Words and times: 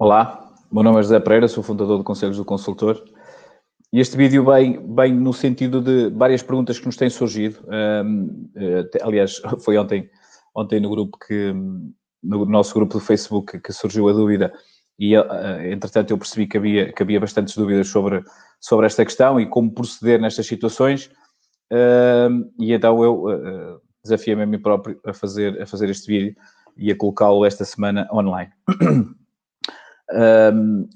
Olá, 0.00 0.50
meu 0.72 0.82
nome 0.82 0.98
é 0.98 1.02
José 1.02 1.20
Pereira, 1.20 1.46
sou 1.46 1.62
fundador 1.62 1.98
do 1.98 2.04
Conselhos 2.04 2.38
do 2.38 2.44
Consultor. 2.46 3.04
E 3.92 4.00
este 4.00 4.16
vídeo 4.16 4.42
vem, 4.46 4.82
vem 4.94 5.14
no 5.14 5.30
sentido 5.30 5.82
de 5.82 6.08
várias 6.16 6.42
perguntas 6.42 6.78
que 6.78 6.86
nos 6.86 6.96
têm 6.96 7.10
surgido. 7.10 7.58
Um, 7.68 8.50
eh, 8.56 8.88
aliás, 9.02 9.42
foi 9.62 9.76
ontem, 9.76 10.08
ontem 10.56 10.80
no 10.80 10.88
grupo 10.88 11.18
que, 11.18 11.52
no 12.22 12.46
nosso 12.46 12.72
grupo 12.72 12.94
do 12.94 13.00
Facebook 13.00 13.60
que 13.60 13.74
surgiu 13.74 14.08
a 14.08 14.12
dúvida 14.14 14.50
e, 14.98 15.14
uh, 15.18 15.22
entretanto, 15.70 16.12
eu 16.12 16.16
percebi 16.16 16.46
que 16.46 16.56
havia, 16.56 16.90
que 16.94 17.02
havia 17.02 17.20
bastantes 17.20 17.54
dúvidas 17.54 17.88
sobre, 17.88 18.22
sobre 18.58 18.86
esta 18.86 19.04
questão 19.04 19.38
e 19.38 19.46
como 19.46 19.70
proceder 19.70 20.18
nestas 20.18 20.46
situações. 20.46 21.10
E 22.58 22.72
então 22.72 23.04
eu 23.04 23.24
uh, 23.24 23.80
desafiei-me 24.02 24.44
a 24.44 24.46
mim 24.46 24.60
próprio 24.62 24.98
a 25.04 25.12
fazer, 25.12 25.60
a 25.60 25.66
fazer 25.66 25.90
este 25.90 26.06
vídeo 26.06 26.34
e 26.74 26.90
a 26.90 26.96
colocá-lo 26.96 27.44
esta 27.44 27.66
semana 27.66 28.08
online. 28.10 28.50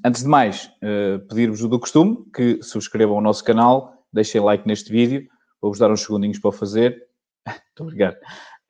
Antes 0.04 0.22
de 0.22 0.28
mais, 0.28 0.70
uh, 0.82 1.20
pedir-vos 1.28 1.62
o 1.62 1.68
do 1.68 1.78
costume, 1.78 2.24
que 2.34 2.60
subscrevam 2.62 3.16
o 3.16 3.20
nosso 3.20 3.44
canal, 3.44 4.04
deixem 4.12 4.40
like 4.40 4.66
neste 4.66 4.90
vídeo, 4.90 5.28
vou-vos 5.60 5.78
dar 5.78 5.90
uns 5.90 6.02
segundinhos 6.02 6.38
para 6.38 6.48
o 6.48 6.52
fazer. 6.52 7.06
Muito 7.46 7.82
obrigado. 7.82 8.16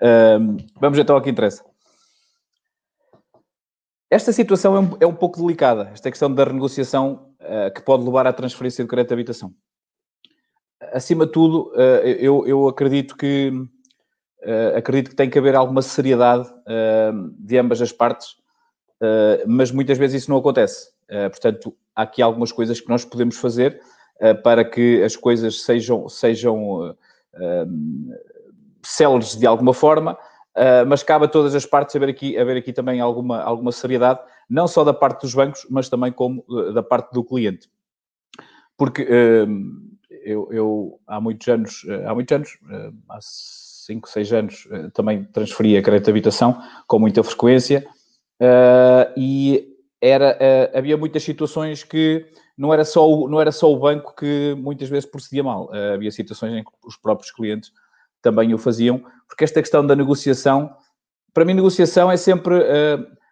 Um, 0.02 0.56
vamos 0.78 0.98
então 0.98 1.16
ao 1.16 1.22
que 1.22 1.30
interessa. 1.30 1.64
Esta 4.10 4.32
situação 4.32 4.76
é 4.76 4.80
um, 4.80 4.96
é 5.00 5.06
um 5.06 5.14
pouco 5.14 5.40
delicada, 5.40 5.90
esta 5.92 6.10
questão 6.10 6.32
da 6.32 6.44
renegociação 6.44 7.34
uh, 7.40 7.72
que 7.74 7.82
pode 7.82 8.04
levar 8.04 8.26
à 8.26 8.32
transferência 8.32 8.84
de 8.84 8.88
crédito 8.88 9.08
de 9.08 9.14
habitação. 9.14 9.54
Acima 10.92 11.24
de 11.24 11.32
tudo, 11.32 11.72
uh, 11.72 12.04
eu, 12.04 12.46
eu, 12.46 12.68
acredito 12.68 13.16
que 13.16 13.50
acredito 14.76 15.08
que 15.08 15.16
tem 15.16 15.30
que 15.30 15.38
haver 15.38 15.56
alguma 15.56 15.80
seriedade 15.80 16.46
de 17.38 17.56
ambas 17.56 17.80
as 17.80 17.90
partes 17.90 18.36
mas 19.46 19.70
muitas 19.70 19.98
vezes 19.98 20.22
isso 20.22 20.30
não 20.30 20.38
acontece. 20.38 20.88
Uh, 21.04 21.30
portanto, 21.30 21.76
há 21.94 22.02
aqui 22.02 22.22
algumas 22.22 22.50
coisas 22.50 22.80
que 22.80 22.88
nós 22.88 23.04
podemos 23.04 23.36
fazer 23.36 23.80
uh, 24.20 24.40
para 24.42 24.64
que 24.64 25.02
as 25.02 25.16
coisas 25.16 25.62
sejam, 25.62 26.08
sejam 26.08 26.96
céleres 28.82 29.36
de 29.36 29.46
alguma 29.46 29.74
forma, 29.74 30.16
mas 30.86 31.02
cabe 31.02 31.24
a 31.24 31.28
todas 31.28 31.52
as 31.52 31.66
partes 31.66 31.96
haver 31.96 32.08
aqui, 32.10 32.38
haver 32.38 32.56
aqui 32.56 32.72
também 32.72 33.00
alguma, 33.00 33.42
alguma 33.42 33.72
seriedade, 33.72 34.20
não 34.48 34.68
só 34.68 34.84
da 34.84 34.94
parte 34.94 35.22
dos 35.22 35.34
bancos, 35.34 35.66
mas 35.68 35.88
também 35.88 36.12
como 36.12 36.44
da 36.72 36.80
parte 36.80 37.12
do 37.12 37.24
cliente. 37.24 37.68
Porque 38.76 39.02
eu, 40.22 40.48
eu, 40.52 41.00
há 41.08 41.20
muitos 41.20 41.48
anos, 41.48 41.84
há 42.06 42.14
muitos 42.14 42.36
anos, 42.36 42.58
há 43.08 43.18
5, 43.20 44.08
6 44.08 44.32
anos, 44.32 44.68
também 44.92 45.24
transferia 45.24 45.82
crédito 45.82 46.04
de 46.04 46.10
habitação 46.12 46.62
com 46.86 47.00
muita 47.00 47.24
frequência 47.24 47.84
Uh, 48.40 49.12
e 49.16 49.76
era, 50.00 50.36
uh, 50.36 50.78
havia 50.78 50.96
muitas 50.96 51.22
situações 51.22 51.84
que 51.84 52.26
não 52.56 52.72
era, 52.72 52.84
só 52.84 53.08
o, 53.08 53.28
não 53.28 53.40
era 53.40 53.52
só 53.52 53.72
o 53.72 53.78
banco 53.78 54.14
que 54.14 54.54
muitas 54.58 54.88
vezes 54.88 55.08
procedia 55.08 55.42
mal. 55.42 55.66
Uh, 55.66 55.94
havia 55.94 56.10
situações 56.10 56.52
em 56.52 56.64
que 56.64 56.70
os 56.84 56.96
próprios 56.96 57.30
clientes 57.30 57.72
também 58.22 58.52
o 58.54 58.58
faziam, 58.58 59.02
porque 59.28 59.44
esta 59.44 59.60
questão 59.60 59.86
da 59.86 59.94
negociação, 59.94 60.74
para 61.32 61.44
mim, 61.44 61.54
negociação 61.54 62.10
é 62.10 62.16
sempre 62.16 62.54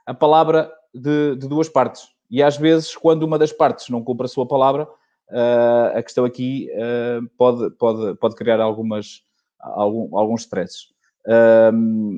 a 0.05 0.13
palavra 0.13 0.71
de, 0.93 1.37
de, 1.37 1.49
duas 1.49 1.67
partes. 1.67 2.09
E 2.31 2.43
às 2.43 2.59
vezes, 2.59 2.95
quando 2.95 3.23
uma 3.23 3.39
das 3.39 3.53
partes 3.53 3.89
não 3.89 4.05
cumpre 4.05 4.27
a 4.27 4.29
sua 4.29 4.47
palavra, 4.47 4.87
a 5.95 6.03
questão 6.03 6.27
aqui 6.27 6.69
pode, 7.39 7.71
pode, 7.77 8.19
pode 8.19 8.35
criar 8.35 8.61
algumas, 8.61 9.23
algum, 9.59 10.15
alguns 10.15 10.43
stresses. 10.43 10.89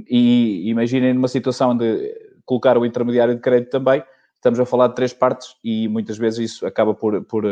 e 0.09 0.69
imaginem 0.69 1.15
numa 1.15 1.29
situação 1.29 1.77
de 1.77 2.13
colocar 2.45 2.77
o 2.79 2.85
intermediário 2.87 3.35
de 3.35 3.41
crédito 3.41 3.71
também, 3.71 4.03
estamos 4.35 4.61
a 4.61 4.67
falar 4.67 4.89
de 4.89 4.95
três 4.95 5.13
partes 5.13 5.57
e 5.65 5.89
muitas 5.89 6.19
vezes 6.19 6.53
isso 6.53 6.67
acaba 6.67 6.95
por, 6.95 7.25
por, 7.25 7.45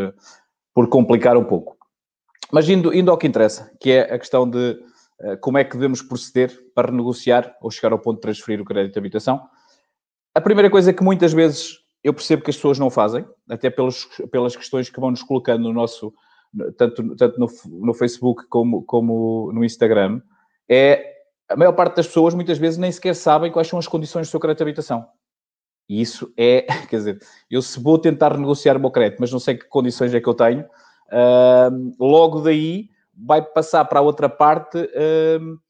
por 0.75 0.89
complicar 0.89 1.37
um 1.37 1.45
pouco. 1.45 1.77
Mas 2.53 2.69
indo, 2.69 2.95
indo 2.95 3.11
ao 3.11 3.17
que 3.17 3.27
interessa, 3.27 3.73
que 3.81 3.91
é 3.93 4.15
a 4.15 4.19
questão 4.19 4.49
de 4.49 4.79
uh, 5.21 5.39
como 5.41 5.57
é 5.57 5.65
que 5.65 5.75
devemos 5.75 6.03
proceder 6.03 6.53
para 6.75 6.91
renegociar 6.91 7.57
ou 7.63 7.71
chegar 7.71 7.93
ao 7.93 7.99
ponto 7.99 8.17
de 8.17 8.23
transferir 8.23 8.61
o 8.61 8.65
crédito 8.65 8.93
de 8.93 8.99
habitação. 8.99 9.49
A 10.35 10.41
primeira 10.41 10.71
coisa 10.71 10.93
que 10.93 11.03
muitas 11.03 11.33
vezes 11.33 11.79
eu 12.05 12.13
percebo 12.13 12.43
que 12.43 12.51
as 12.51 12.57
pessoas 12.57 12.79
não 12.79 12.91
fazem, 12.91 13.25
até 13.49 13.71
pelos, 13.71 14.05
pelas 14.31 14.55
questões 14.57 14.91
que 14.91 15.01
vão 15.01 15.11
nos 15.11 15.23
colocando 15.23 15.63
no 15.63 15.73
nosso, 15.73 16.13
tanto, 16.77 17.17
tanto 17.17 17.41
no, 17.41 17.49
no 17.87 17.95
Facebook 17.95 18.47
como, 18.49 18.83
como 18.85 19.51
no 19.53 19.65
Instagram, 19.65 20.21
é 20.69 21.22
a 21.53 21.57
maior 21.57 21.73
parte 21.73 21.97
das 21.97 22.07
pessoas 22.07 22.35
muitas 22.35 22.59
vezes 22.59 22.79
nem 22.79 22.91
sequer 22.91 23.15
sabem 23.15 23.53
quais 23.53 23.69
são 23.69 23.79
as 23.79 23.87
condições 23.87 24.27
do 24.27 24.31
seu 24.31 24.41
crédito 24.41 24.59
de 24.59 24.63
habitação. 24.65 25.07
E 25.89 26.01
isso 26.01 26.33
é, 26.37 26.63
quer 26.89 26.97
dizer, 26.97 27.19
eu 27.51 27.61
se 27.61 27.79
vou 27.81 27.99
tentar 27.99 28.37
negociar 28.37 28.77
o 28.77 28.81
meu 28.81 28.91
crédito, 28.91 29.19
mas 29.21 29.31
não 29.31 29.39
sei 29.39 29.57
que 29.57 29.67
condições 29.67 30.15
é 30.15 30.21
que 30.21 30.29
eu 30.29 30.35
tenho, 30.35 30.63
uh, 30.63 31.95
logo 31.99 32.41
daí 32.41 32.89
vai 33.15 33.43
passar 33.43 33.85
para 33.85 34.01
a 34.01 34.03
outra 34.03 34.29
parte, 34.29 34.79
uh, 34.79 35.61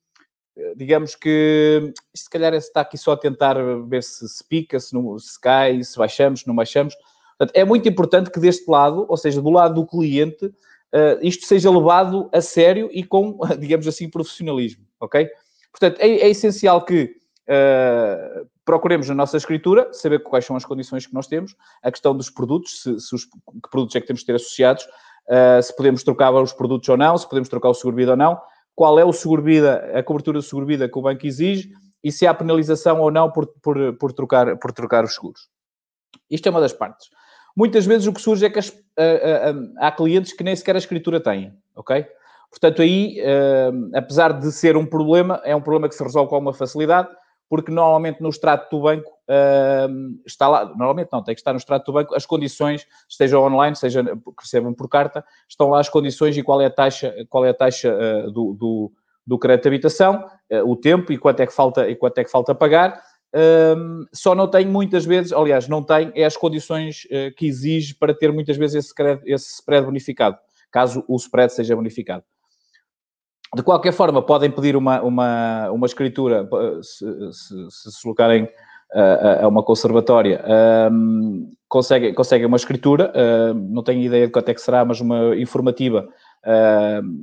digamos 0.77 1.15
que 1.15 1.93
se 2.15 2.29
calhar 2.31 2.55
está 2.55 2.83
aqui 2.83 2.97
só 2.97 3.13
a 3.13 3.17
tentar 3.17 3.57
ver 3.87 4.03
se 4.03 4.29
se 4.29 4.47
pica, 4.47 4.79
se, 4.79 4.95
não, 4.95 5.19
se 5.19 5.41
cai, 5.41 5.83
se 5.83 5.99
baixamos, 5.99 6.41
se 6.41 6.47
não 6.47 6.55
baixamos. 6.55 6.95
Portanto, 7.39 7.57
é 7.57 7.65
muito 7.65 7.89
importante 7.89 8.31
que 8.31 8.39
deste 8.39 8.71
lado, 8.71 9.07
ou 9.09 9.17
seja, 9.17 9.43
do 9.43 9.51
lado 9.51 9.75
do 9.75 9.87
cliente, 9.87 10.47
uh, 10.47 11.19
isto 11.23 11.47
seja 11.47 11.71
levado 11.71 12.29
a 12.33 12.41
sério 12.41 12.89
e 12.93 13.03
com, 13.03 13.39
digamos 13.59 13.89
assim, 13.89 14.09
profissionalismo, 14.09 14.85
ok? 15.01 15.29
Portanto, 15.73 15.99
é, 16.01 16.09
é 16.09 16.29
essencial 16.29 16.85
que 16.85 17.17
uh, 17.49 18.47
procuremos 18.65 19.09
na 19.09 19.15
nossa 19.15 19.37
escritura 19.37 19.93
saber 19.93 20.23
quais 20.23 20.45
são 20.45 20.55
as 20.55 20.65
condições 20.65 21.07
que 21.07 21.15
nós 21.15 21.27
temos, 21.27 21.57
a 21.83 21.91
questão 21.91 22.17
dos 22.17 22.31
produtos, 22.31 22.83
se, 22.83 23.01
se 23.01 23.15
os, 23.15 23.25
que 23.25 23.71
produtos 23.71 23.97
é 23.97 24.01
que 24.01 24.07
temos 24.07 24.21
de 24.21 24.27
ter 24.27 24.35
associados, 24.35 24.85
uh, 24.85 25.63
se 25.63 25.75
podemos 25.75 26.03
trocar 26.03 26.33
os 26.33 26.53
produtos 26.53 26.89
ou 26.89 26.97
não, 26.97 27.17
se 27.17 27.29
podemos 27.29 27.49
trocar 27.49 27.71
o 27.71 27.75
seguro-vida 27.75 28.13
ou 28.13 28.17
não, 28.17 28.41
qual 28.75 28.99
é 28.99 29.05
o 29.05 29.13
seguro-vida, 29.13 29.99
a 29.99 30.03
cobertura 30.03 30.39
do 30.39 30.43
seguro-vida 30.43 30.89
que 30.89 30.99
o 30.99 31.03
banco 31.03 31.27
exige 31.27 31.71
e 32.03 32.11
se 32.11 32.27
há 32.27 32.35
penalização 32.35 33.01
ou 33.01 33.11
não 33.11 33.31
por, 33.31 33.47
por, 33.63 33.95
por, 33.95 34.13
trocar, 34.13 34.57
por 34.59 34.73
trocar 34.73 35.05
os 35.05 35.15
seguros. 35.15 35.49
Isto 36.31 36.49
é 36.49 36.51
uma 36.51 36.61
das 36.61 36.73
partes. 36.73 37.09
Muitas 37.57 37.85
vezes 37.85 38.07
o 38.07 38.13
que 38.13 38.21
surge 38.21 38.47
é 38.47 38.51
que 38.51 38.59
as, 38.59 38.69
uh, 38.69 39.75
há 39.79 39.93
clientes 39.93 40.33
que 40.33 40.43
nem 40.43 40.57
sequer 40.57 40.75
a 40.75 40.79
escritura 40.79 41.21
têm, 41.21 41.55
ok? 41.77 42.07
Portanto, 42.53 42.83
aí, 42.83 43.19
uh, 43.23 43.97
apesar 43.97 44.35
de 44.35 44.53
ser 44.53 44.77
um 44.77 44.85
problema, 44.85 45.41
é 45.43 45.57
um 45.57 45.61
problema 45.61 45.89
que 45.89 45.95
se 45.95 46.03
resolve 46.03 46.29
com 46.29 46.35
alguma 46.35 46.53
facilidade, 46.53 47.09
porque 47.49 47.73
normalmente 47.73 48.21
no 48.21 48.29
extrato 48.29 48.77
do 48.77 48.83
banco 48.83 49.11
uh, 49.11 50.21
está 50.27 50.49
lá, 50.49 50.67
normalmente 50.67 51.09
não, 51.11 51.25
tem 51.25 51.35
que 51.35 51.41
estar 51.41 51.53
no 51.53 51.59
extrato 51.59 51.87
do 51.87 51.95
banco, 51.95 52.15
as 52.15 52.27
condições, 52.27 52.87
esteja 53.09 53.39
online, 53.39 53.75
seja 53.75 54.05
recebam 54.39 54.75
por 54.75 54.87
carta, 54.87 55.25
estão 55.49 55.71
lá 55.71 55.81
as 55.81 55.89
condições 55.89 56.37
e 56.37 56.43
qual 56.43 56.61
é 56.61 56.67
a 56.67 56.71
taxa, 56.71 57.15
qual 57.31 57.47
é 57.47 57.49
a 57.49 57.55
taxa 57.55 57.95
uh, 57.95 58.31
do, 58.31 58.53
do, 58.53 58.93
do, 59.27 59.39
crédito 59.39 59.63
de 59.63 59.69
habitação, 59.69 60.23
o 60.67 60.77
tempo 60.77 61.11
e 61.11 61.17
quanto 61.17 61.41
é 61.41 61.47
que 61.47 61.55
falta, 61.55 61.89
e 61.89 61.97
quanto 61.97 62.19
é 62.19 62.25
que 62.25 62.31
falta 62.31 62.55
pagar. 62.55 63.03
só 64.13 64.35
não 64.35 64.47
tem 64.47 64.67
muitas 64.67 65.07
vezes, 65.07 65.33
aliás, 65.33 65.67
não 65.69 65.83
tem, 65.83 66.13
é 66.15 66.25
as 66.27 66.37
condições 66.37 67.07
que 67.39 67.47
exige 67.47 67.95
para 67.95 68.13
ter 68.13 68.31
muitas 68.31 68.59
vezes 68.59 68.85
esse, 68.85 68.95
crédito, 68.95 69.27
esse 69.27 69.55
spread 69.55 69.87
bonificado, 69.87 70.37
caso 70.71 71.03
o 71.09 71.17
spread 71.17 71.51
seja 71.53 71.75
bonificado. 71.75 72.25
De 73.55 73.63
qualquer 73.63 73.93
forma, 73.93 74.23
podem 74.23 74.51
pedir 74.51 74.77
uma, 74.77 75.03
uma, 75.03 75.71
uma 75.71 75.87
escritura, 75.87 76.49
se 76.83 77.33
se, 77.33 77.71
se, 77.71 77.93
se 77.93 78.09
locarem 78.09 78.49
a, 78.95 79.45
a, 79.45 79.49
uma 79.49 79.63
conservatória, 79.63 80.43
um, 80.91 81.51
conseguem, 81.69 82.15
uma 82.47 82.57
escritura, 82.57 83.13
não 83.55 83.83
tenho 83.83 84.01
ideia 84.01 84.27
de 84.27 84.33
quanto 84.33 84.49
é 84.49 84.55
que 84.55 84.61
será, 84.61 84.85
mas 84.85 85.01
uma 85.01 85.37
informativa 85.37 86.09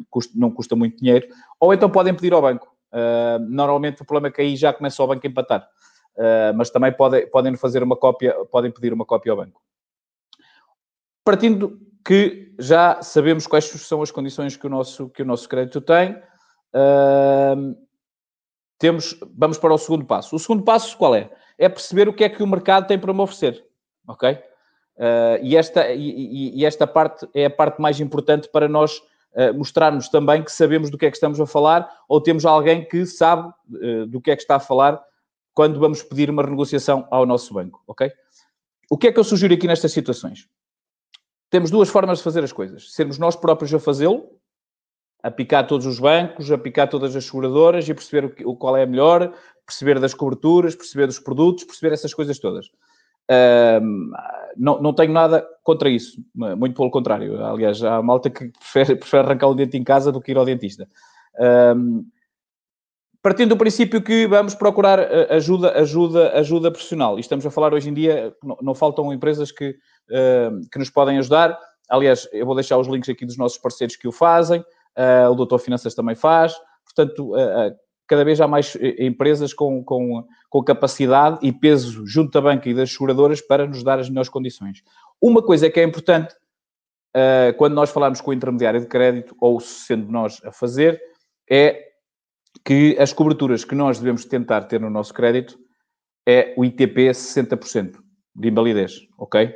custa, 0.09 0.33
não 0.35 0.51
custa 0.51 0.75
muito 0.75 0.97
dinheiro, 0.97 1.27
ou 1.59 1.73
então 1.73 1.89
podem 1.89 2.13
pedir 2.13 2.33
ao 2.33 2.43
banco. 2.43 2.67
normalmente 3.49 4.03
o 4.03 4.05
problema 4.05 4.27
é 4.27 4.31
que 4.31 4.41
aí 4.41 4.55
já 4.55 4.71
começa 4.71 5.01
o 5.01 5.07
banco 5.07 5.25
a 5.25 5.29
empatar, 5.29 5.67
mas 6.55 6.69
também 6.69 6.91
podem, 6.91 7.27
podem 7.27 7.55
fazer 7.55 7.81
uma 7.81 7.95
cópia, 7.95 8.35
podem 8.51 8.69
pedir 8.69 8.93
uma 8.93 9.05
cópia 9.05 9.31
ao 9.31 9.37
banco. 9.37 9.59
Partindo 11.25 11.79
que 12.03 12.55
já 12.57 13.01
sabemos 13.01 13.45
quais 13.45 13.65
são 13.65 14.01
as 14.01 14.09
condições 14.09 14.57
que 14.57 14.65
o 14.65 14.69
nosso, 14.69 15.09
que 15.09 15.21
o 15.21 15.25
nosso 15.25 15.47
crédito 15.47 15.79
tem. 15.79 16.19
Temos, 18.79 19.19
vamos 19.35 19.57
para 19.57 19.73
o 19.73 19.77
segundo 19.77 20.05
passo. 20.05 20.35
O 20.35 20.39
segundo 20.39 20.63
passo 20.63 20.97
qual 20.97 21.13
é? 21.13 21.29
É 21.57 21.67
perceber 21.67 22.07
o 22.07 22.13
que 22.13 22.23
é 22.23 22.29
que 22.29 22.41
o 22.41 22.47
mercado 22.47 22.87
tem 22.87 22.97
para 22.97 23.13
me 23.13 23.19
oferecer. 23.19 23.65
Ok? 24.07 24.31
Uh, 24.99 25.39
e, 25.41 25.55
esta, 25.55 25.91
e, 25.91 26.59
e, 26.59 26.65
esta 26.65 26.85
parte 26.85 27.25
é 27.33 27.45
a 27.45 27.49
parte 27.49 27.81
mais 27.81 28.01
importante 28.01 28.49
para 28.51 28.67
nós 28.67 28.97
uh, 28.97 29.53
mostrarmos 29.55 30.09
também 30.09 30.43
que 30.43 30.51
sabemos 30.51 30.89
do 30.89 30.97
que 30.97 31.05
é 31.05 31.09
que 31.09 31.15
estamos 31.15 31.39
a 31.39 31.45
falar 31.45 31.89
ou 32.07 32.19
temos 32.19 32.45
alguém 32.45 32.83
que 32.83 33.05
sabe 33.05 33.47
uh, 33.47 34.05
do 34.07 34.19
que 34.19 34.29
é 34.29 34.35
que 34.35 34.41
está 34.41 34.57
a 34.57 34.59
falar 34.59 35.01
quando 35.53 35.79
vamos 35.79 36.03
pedir 36.03 36.29
uma 36.29 36.43
renegociação 36.43 37.07
ao 37.11 37.25
nosso 37.25 37.53
banco. 37.53 37.81
Ok? 37.87 38.11
O 38.89 38.97
que 38.97 39.07
é 39.07 39.11
que 39.11 39.19
eu 39.19 39.23
sugiro 39.23 39.53
aqui 39.53 39.67
nestas 39.67 39.91
situações? 39.91 40.49
Temos 41.49 41.71
duas 41.71 41.89
formas 41.89 42.17
de 42.17 42.23
fazer 42.23 42.43
as 42.43 42.51
coisas. 42.51 42.93
Sermos 42.93 43.17
nós 43.17 43.35
próprios 43.35 43.73
a 43.73 43.79
fazê-lo, 43.79 44.38
a 45.21 45.29
picar 45.29 45.67
todos 45.67 45.85
os 45.85 45.99
bancos, 45.99 46.51
a 46.51 46.57
picar 46.57 46.89
todas 46.89 47.15
as 47.15 47.25
seguradoras 47.25 47.87
e 47.87 47.93
perceber 47.93 48.35
o, 48.45 48.55
qual 48.55 48.77
é 48.77 48.83
a 48.83 48.87
melhor, 48.87 49.33
perceber 49.65 49.99
das 49.99 50.13
coberturas, 50.13 50.75
perceber 50.75 51.07
dos 51.07 51.19
produtos, 51.19 51.63
perceber 51.63 51.93
essas 51.93 52.13
coisas 52.13 52.39
todas. 52.39 52.67
Não, 54.57 54.81
não 54.81 54.93
tenho 54.93 55.13
nada 55.13 55.45
contra 55.63 55.89
isso, 55.89 56.23
muito 56.33 56.75
pelo 56.75 56.89
contrário. 56.89 57.43
Aliás, 57.43 57.83
há 57.83 58.01
malta 58.01 58.29
que 58.29 58.49
prefere, 58.49 58.95
prefere 58.95 59.23
arrancar 59.23 59.47
o 59.47 59.55
dente 59.55 59.77
em 59.77 59.83
casa 59.83 60.11
do 60.11 60.21
que 60.21 60.31
ir 60.31 60.37
ao 60.37 60.45
dentista. 60.45 60.87
Partindo 63.21 63.49
do 63.49 63.57
princípio 63.57 64.01
que 64.01 64.25
vamos 64.27 64.55
procurar 64.55 64.97
eh, 64.99 65.27
ajuda, 65.35 65.77
ajuda, 65.77 66.31
ajuda 66.39 66.71
profissional. 66.71 67.17
E 67.17 67.19
estamos 67.19 67.45
a 67.45 67.51
falar 67.51 67.73
hoje 67.73 67.89
em 67.89 67.93
dia, 67.93 68.33
não, 68.41 68.57
não 68.61 68.73
faltam 68.73 69.11
empresas 69.11 69.51
que, 69.51 69.71
uh, 69.71 70.69
que 70.71 70.79
nos 70.79 70.89
podem 70.89 71.17
ajudar. 71.17 71.59
Aliás, 71.89 72.29
eu 72.31 72.45
vou 72.45 72.55
deixar 72.55 72.77
os 72.77 72.87
links 72.87 73.09
aqui 73.09 73.25
dos 73.25 73.37
nossos 73.37 73.57
parceiros 73.57 73.97
que 73.97 74.07
o 74.07 74.11
fazem. 74.11 74.63
Uh, 74.97 75.31
o 75.31 75.35
Doutor 75.35 75.59
Finanças 75.59 75.95
também 75.95 76.15
faz. 76.15 76.55
Portanto, 76.83 77.33
uh, 77.33 77.75
cada 78.07 78.25
vez 78.25 78.41
há 78.41 78.47
mais 78.47 78.75
empresas 78.97 79.53
com, 79.53 79.83
com, 79.83 80.25
com 80.49 80.63
capacidade 80.63 81.39
e 81.41 81.51
peso 81.51 82.05
junto 82.07 82.31
da 82.31 82.41
banca 82.41 82.67
e 82.67 82.73
das 82.73 82.91
seguradoras 82.91 83.39
para 83.39 83.67
nos 83.67 83.83
dar 83.83 83.99
as 83.99 84.09
melhores 84.09 84.29
condições. 84.29 84.83
Uma 85.21 85.43
coisa 85.43 85.69
que 85.69 85.79
é 85.79 85.83
importante, 85.83 86.33
quando 87.57 87.75
nós 87.75 87.91
falamos 87.91 88.19
com 88.19 88.31
o 88.31 88.33
intermediário 88.33 88.79
de 88.79 88.87
crédito, 88.87 89.35
ou 89.39 89.59
sendo 89.59 90.11
nós 90.11 90.41
a 90.43 90.51
fazer, 90.51 90.99
é 91.47 91.89
que 92.65 92.95
as 92.99 93.13
coberturas 93.13 93.63
que 93.63 93.75
nós 93.75 93.99
devemos 93.99 94.25
tentar 94.25 94.61
ter 94.63 94.79
no 94.79 94.89
nosso 94.89 95.13
crédito 95.13 95.57
é 96.27 96.53
o 96.57 96.65
ITP 96.65 97.09
60% 97.09 97.97
de 98.35 98.47
invalidez, 98.47 98.99
ok? 99.17 99.53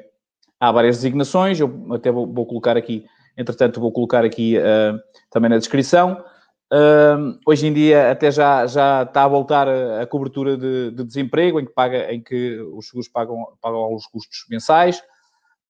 Há 0.59 0.71
várias 0.71 0.97
designações, 0.97 1.59
eu 1.59 1.93
até 1.93 2.11
vou, 2.11 2.31
vou 2.31 2.45
colocar 2.45 2.77
aqui, 2.77 3.05
entretanto, 3.37 3.79
vou 3.79 3.91
colocar 3.91 4.23
aqui 4.23 4.57
uh, 4.57 4.99
também 5.29 5.49
na 5.49 5.57
descrição. 5.57 6.23
Uh, 6.71 7.37
hoje 7.45 7.67
em 7.67 7.73
dia 7.73 8.09
até 8.09 8.31
já, 8.31 8.65
já 8.65 9.03
está 9.03 9.23
a 9.23 9.27
voltar 9.27 9.67
a, 9.67 10.01
a 10.01 10.07
cobertura 10.07 10.57
de, 10.57 10.91
de, 10.91 11.03
desemprego, 11.03 11.59
em 11.59 11.65
que, 11.65 11.71
paga, 11.71 12.11
em 12.11 12.21
que 12.21 12.59
os 12.73 12.87
seguros 12.87 13.07
pagam, 13.07 13.45
pagam 13.61 13.93
os 13.93 14.07
custos 14.07 14.45
mensais. 14.49 15.01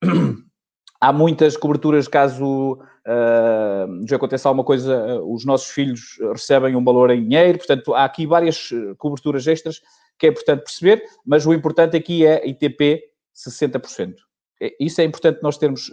Há 1.02 1.12
muitas 1.12 1.58
coberturas 1.58 2.08
caso 2.08 2.76
uh, 2.76 4.08
já 4.08 4.16
aconteça 4.16 4.48
alguma 4.48 4.64
coisa, 4.64 5.22
os 5.22 5.44
nossos 5.44 5.70
filhos 5.70 6.18
recebem 6.32 6.78
um 6.78 6.84
valor 6.84 7.10
em 7.10 7.22
dinheiro, 7.22 7.58
portanto, 7.58 7.94
há 7.94 8.06
aqui 8.06 8.26
várias 8.26 8.70
coberturas 8.98 9.46
extras 9.46 9.82
que 10.18 10.28
é 10.28 10.30
importante 10.30 10.64
perceber, 10.64 11.04
mas 11.26 11.46
o 11.46 11.54
importante 11.54 11.98
aqui 11.98 12.26
é 12.26 12.48
ITP 12.48 13.04
60%. 13.36 14.16
É, 14.62 14.74
isso 14.80 15.02
é 15.02 15.04
importante 15.04 15.44
nós 15.44 15.58
termos, 15.58 15.92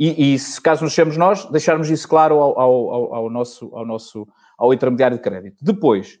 e, 0.00 0.32
e, 0.32 0.38
se 0.38 0.58
caso 0.58 0.82
nos 0.82 0.94
chamemos 0.94 1.18
nós, 1.18 1.44
deixarmos 1.50 1.90
isso 1.90 2.08
claro 2.08 2.36
ao, 2.36 2.58
ao, 2.58 2.90
ao, 2.90 3.14
ao, 3.16 3.30
nosso, 3.30 3.70
ao 3.74 3.84
nosso, 3.84 4.26
ao 4.56 4.72
intermediário 4.72 5.18
de 5.18 5.22
crédito. 5.22 5.62
Depois, 5.62 6.18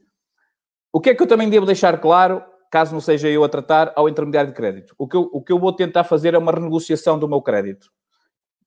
o 0.92 1.00
que 1.00 1.08
é 1.08 1.14
que 1.14 1.22
eu 1.22 1.26
também 1.26 1.48
devo 1.48 1.64
deixar 1.64 1.98
claro, 1.98 2.44
caso 2.70 2.92
não 2.92 3.00
seja 3.00 3.30
eu 3.30 3.42
a 3.42 3.48
tratar, 3.48 3.90
ao 3.96 4.06
intermediário 4.06 4.50
de 4.50 4.56
crédito? 4.56 4.94
O 4.98 5.08
que 5.08 5.16
eu, 5.16 5.30
o 5.32 5.42
que 5.42 5.50
eu 5.50 5.58
vou 5.58 5.72
tentar 5.72 6.04
fazer 6.04 6.34
é 6.34 6.38
uma 6.38 6.52
renegociação 6.52 7.18
do 7.18 7.26
meu 7.26 7.40
crédito. 7.40 7.88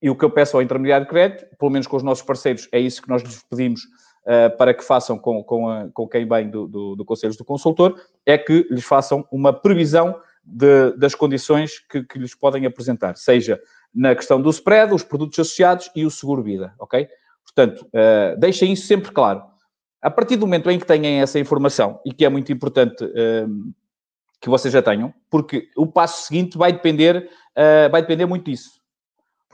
E 0.01 0.10
o 0.10 0.15
que 0.15 0.25
eu 0.25 0.31
peço 0.31 0.57
ao 0.57 0.63
intermediário 0.63 1.06
de 1.06 1.12
crédito, 1.12 1.45
pelo 1.60 1.69
menos 1.69 1.86
com 1.86 1.95
os 1.95 2.04
nossos 2.04 2.24
parceiros, 2.25 2.68
é 2.71 2.80
isso 2.80 3.00
que 3.00 3.07
nós 3.07 3.21
lhes 3.21 3.44
pedimos 3.48 3.81
uh, 4.25 4.57
para 4.57 4.74
que 4.74 4.83
façam 4.83 5.15
com, 5.19 5.44
com, 5.44 5.69
a, 5.69 5.89
com 5.94 6.07
quem 6.07 6.27
vem 6.27 6.50
do, 6.50 6.68
do, 6.68 6.95
do 6.95 7.06
Conselho 7.06 7.38
do 7.38 7.45
Consultor, 7.45 8.01
é 8.25 8.36
que 8.36 8.68
lhes 8.71 8.83
façam 8.83 9.27
uma 9.31 9.54
previsão 9.54 10.19
de, 10.44 10.92
das 10.98 11.16
condições 11.16 11.80
que, 11.80 12.04
que, 12.04 12.19
lhes 12.19 12.36
podem 12.36 12.66
apresentar, 12.66 13.16
seja 13.16 13.62
na 13.94 14.16
questão 14.16 14.42
do 14.42 14.50
spread, 14.50 14.94
os 14.94 15.04
produtos 15.04 15.40
associados 15.40 15.90
e 15.95 16.06
o 16.06 16.12
seguro-vida, 16.12 16.74
ok? 16.80 17.07
Portanto, 17.44 17.86
uh, 17.88 18.40
deixem 18.40 18.74
isso 18.74 18.88
sempre 18.88 19.12
claro. 19.12 19.44
A 20.01 20.10
partir 20.10 20.36
do 20.36 20.45
momento 20.45 20.69
em 20.69 20.80
que 20.80 20.86
tenham 20.86 21.22
essa 21.22 21.40
informação, 21.40 22.00
e 22.06 22.12
que 22.12 22.25
é 22.25 22.30
muito 22.30 22.51
importante 22.51 23.04
uh, 23.06 23.74
que 24.42 24.50
vocês 24.50 24.74
já 24.74 24.81
tenham, 24.81 25.13
porque 25.30 25.69
o 25.78 25.88
passo 25.88 26.28
seguinte 26.28 26.57
vai 26.57 26.74
depender, 26.74 27.30
uh, 27.57 27.89
vai 27.89 28.01
depender 28.01 28.25
muito 28.25 28.50
disso. 28.50 28.84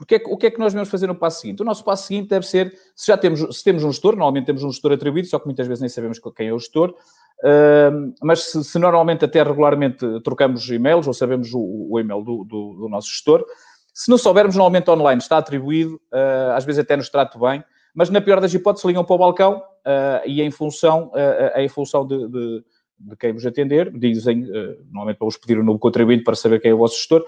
Porque 0.00 0.14
é, 0.14 0.22
o 0.24 0.36
que 0.38 0.46
é 0.46 0.50
que 0.50 0.58
nós 0.58 0.72
devemos 0.72 0.88
fazer 0.88 1.06
no 1.06 1.14
passo 1.14 1.42
seguinte? 1.42 1.60
O 1.60 1.64
nosso 1.64 1.84
passo 1.84 2.06
seguinte 2.06 2.30
deve 2.30 2.46
ser, 2.46 2.74
se 2.96 3.06
já 3.08 3.18
temos, 3.18 3.54
se 3.54 3.62
temos 3.62 3.84
um 3.84 3.92
gestor, 3.92 4.12
normalmente 4.12 4.46
temos 4.46 4.64
um 4.64 4.72
gestor 4.72 4.92
atribuído, 4.92 5.28
só 5.28 5.38
que 5.38 5.44
muitas 5.44 5.68
vezes 5.68 5.82
nem 5.82 5.90
sabemos 5.90 6.18
quem 6.34 6.48
é 6.48 6.54
o 6.54 6.58
gestor, 6.58 6.94
uh, 7.44 8.14
mas 8.22 8.44
se, 8.44 8.64
se, 8.64 8.78
normalmente 8.78 9.24
até 9.24 9.42
regularmente 9.42 10.04
trocamos 10.22 10.68
e-mails 10.70 11.06
ou 11.06 11.14
sabemos 11.14 11.52
o, 11.52 11.88
o 11.90 11.98
e-mail 12.00 12.22
do, 12.22 12.44
do, 12.44 12.74
do, 12.74 12.88
nosso 12.88 13.08
gestor, 13.08 13.44
se 13.92 14.10
não 14.10 14.18
soubermos, 14.18 14.56
normalmente 14.56 14.90
online 14.90 15.20
está 15.20 15.38
atribuído, 15.38 15.94
uh, 16.12 16.52
às 16.54 16.64
vezes 16.64 16.80
até 16.80 16.96
nos 16.96 17.08
trata 17.08 17.38
bem, 17.38 17.64
mas 17.94 18.10
na 18.10 18.20
pior 18.20 18.40
das 18.40 18.54
hipóteses 18.54 18.84
ligam 18.86 19.04
para 19.04 19.14
o 19.14 19.18
balcão 19.18 19.58
uh, 19.58 20.26
e 20.26 20.40
em 20.40 20.50
função, 20.50 21.10
em 21.56 21.68
função 21.68 22.06
de, 22.06 22.28
de, 22.28 22.64
de, 22.98 23.16
quem 23.16 23.32
vos 23.32 23.44
atender, 23.44 23.90
dizem, 23.98 24.46
normalmente 24.86 25.16
para 25.16 25.24
vos 25.24 25.36
pedir 25.36 25.58
o 25.58 25.62
um 25.62 25.64
novo 25.64 25.78
contribuinte 25.78 26.22
para 26.22 26.36
saber 26.36 26.60
quem 26.60 26.70
é 26.70 26.74
o 26.74 26.78
vosso 26.78 26.96
gestor, 26.96 27.24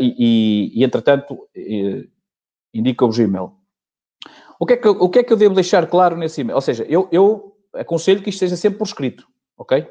e, 0.00 0.14
e, 0.18 0.80
e, 0.80 0.84
entretanto, 0.84 1.34
uh, 1.34 2.08
indica-vos 2.72 3.18
o 3.18 3.22
e-mail. 3.22 3.52
O 4.58 4.66
que, 4.66 4.74
é 4.74 4.76
que, 4.76 4.88
o 4.88 5.08
que 5.08 5.18
é 5.18 5.22
que 5.22 5.32
eu 5.32 5.36
devo 5.36 5.54
deixar 5.54 5.86
claro 5.86 6.16
nesse 6.16 6.40
e-mail? 6.40 6.56
Ou 6.56 6.60
seja, 6.60 6.84
eu, 6.84 7.08
eu 7.10 7.53
aconselho 7.74 8.22
que 8.22 8.30
isto 8.30 8.42
esteja 8.42 8.56
sempre 8.56 8.78
por 8.78 8.86
escrito, 8.86 9.26
ok? 9.56 9.86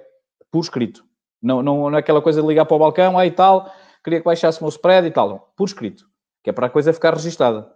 Por 0.52 0.62
escrito. 0.62 1.06
Não, 1.42 1.62
não, 1.62 1.90
não 1.90 1.98
é 1.98 2.00
aquela 2.00 2.22
coisa 2.22 2.42
de 2.42 2.48
ligar 2.48 2.66
para 2.66 2.76
o 2.76 2.80
balcão, 2.80 3.18
aí 3.18 3.30
ah, 3.30 3.34
tal, 3.34 3.74
queria 4.04 4.20
que 4.20 4.26
baixasse 4.26 4.60
o 4.60 4.64
meu 4.64 4.70
spread 4.70 5.08
e 5.08 5.12
tal. 5.12 5.30
Não, 5.30 5.44
por 5.56 5.68
escrito. 5.68 6.06
Que 6.44 6.50
é 6.50 6.54
para 6.54 6.68
a 6.68 6.70
coisa 6.70 6.94
ficar 6.94 7.14
registada. 7.14 7.70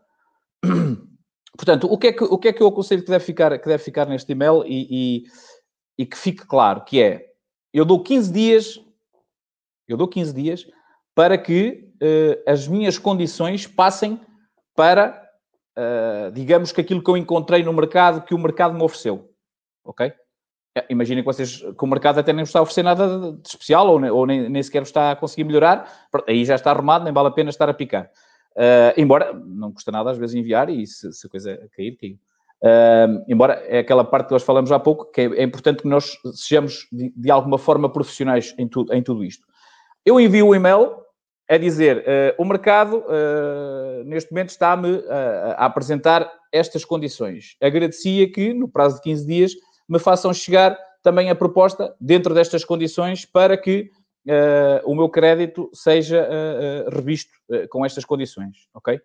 Portanto, 1.57 1.91
o 1.91 1.97
que 1.97 2.07
é 2.07 2.13
que, 2.13 2.23
o 2.23 2.37
que, 2.37 2.47
é 2.49 2.53
que 2.53 2.61
eu 2.61 2.67
aconselho 2.67 3.03
que 3.03 3.09
deve 3.09 3.23
ficar, 3.23 3.57
que 3.57 3.67
deve 3.67 3.83
ficar 3.83 4.05
neste 4.05 4.31
e-mail 4.31 4.63
e, 4.65 4.87
e, 4.89 5.23
e 5.97 6.05
que 6.05 6.17
fique 6.17 6.45
claro, 6.45 6.83
que 6.83 7.01
é, 7.01 7.25
eu 7.73 7.83
dou 7.83 8.03
15 8.03 8.31
dias, 8.31 8.79
eu 9.87 9.97
dou 9.97 10.07
15 10.07 10.33
dias 10.33 10.67
para 11.15 11.37
que 11.37 11.91
uh, 11.95 12.49
as 12.49 12.67
minhas 12.67 12.99
condições 12.99 13.65
passem 13.65 14.21
para, 14.75 15.19
uh, 15.75 16.31
digamos 16.31 16.71
que 16.71 16.81
aquilo 16.81 17.03
que 17.03 17.09
eu 17.09 17.17
encontrei 17.17 17.63
no 17.63 17.73
mercado, 17.73 18.23
que 18.23 18.35
o 18.35 18.39
mercado 18.39 18.75
me 18.75 18.83
ofereceu. 18.83 19.27
Ok? 19.87 20.13
Eh, 20.77 20.85
imaginem 20.89 21.23
que 21.23 21.25
vocês, 21.25 21.57
que 21.57 21.83
o 21.83 21.87
mercado 21.87 22.19
até 22.19 22.31
nem 22.31 22.43
está 22.43 22.59
a 22.59 22.61
oferecer 22.61 22.83
nada 22.83 23.33
de 23.33 23.47
especial 23.47 23.87
ou, 23.87 23.99
nem, 23.99 24.11
ou 24.11 24.25
nem, 24.25 24.49
nem, 24.49 24.61
sequer 24.61 24.83
está 24.83 25.11
a 25.11 25.15
conseguir 25.15 25.43
melhorar, 25.43 25.91
aí 26.27 26.45
já 26.45 26.55
está 26.55 26.71
arrumado, 26.71 27.03
nem 27.03 27.13
vale 27.13 27.29
a 27.29 27.31
pena 27.31 27.49
estar 27.49 27.67
a 27.67 27.73
picar. 27.73 28.09
Uh, 28.55 28.93
embora 28.97 29.33
não 29.33 29.71
custa 29.71 29.91
nada 29.91 30.09
às 30.09 30.17
vezes 30.17 30.35
enviar 30.35 30.67
e 30.69 30.85
se, 30.87 31.13
se 31.13 31.27
a 31.27 31.29
coisa 31.29 31.69
cair, 31.75 31.95
caiu. 31.97 32.17
Uh, 32.59 33.23
embora 33.27 33.53
é 33.67 33.79
aquela 33.79 34.03
parte 34.03 34.27
que 34.27 34.33
nós 34.33 34.41
falamos 34.41 34.71
há 34.71 34.79
pouco, 34.79 35.11
que 35.11 35.21
é, 35.21 35.25
é 35.25 35.43
importante 35.43 35.83
que 35.83 35.87
nós 35.87 36.17
sejamos 36.33 36.87
de, 36.91 37.13
de, 37.15 37.29
alguma 37.29 37.59
forma 37.59 37.91
profissionais 37.91 38.55
em, 38.57 38.67
tu, 38.67 38.85
em 38.91 39.03
tudo 39.03 39.23
isto. 39.23 39.45
Eu 40.03 40.19
envio 40.19 40.47
o 40.47 40.55
e-mail 40.55 40.95
é 41.47 41.57
dizer, 41.57 41.99
uh, 41.99 42.41
o 42.41 42.45
mercado 42.45 42.97
uh, 42.97 44.03
neste 44.05 44.31
momento 44.31 44.49
está-me 44.49 45.03
a 45.55 45.65
apresentar 45.65 46.31
estas 46.51 46.83
condições. 46.83 47.55
Agradecia 47.61 48.29
que, 48.31 48.53
no 48.53 48.67
prazo 48.67 48.95
de 48.95 49.01
15 49.03 49.27
dias, 49.27 49.53
me 49.87 49.99
façam 49.99 50.33
chegar 50.33 50.77
também 51.01 51.29
a 51.29 51.35
proposta 51.35 51.95
dentro 51.99 52.33
destas 52.33 52.65
condições 52.65 53.25
para 53.25 53.57
que 53.57 53.89
o 54.83 54.93
meu 54.93 55.07
crédito 55.07 55.69
seja 55.73 56.27
revisto 56.91 57.31
com 57.69 57.85
estas 57.85 58.03
condições, 58.03 58.67
ok? 58.73 58.99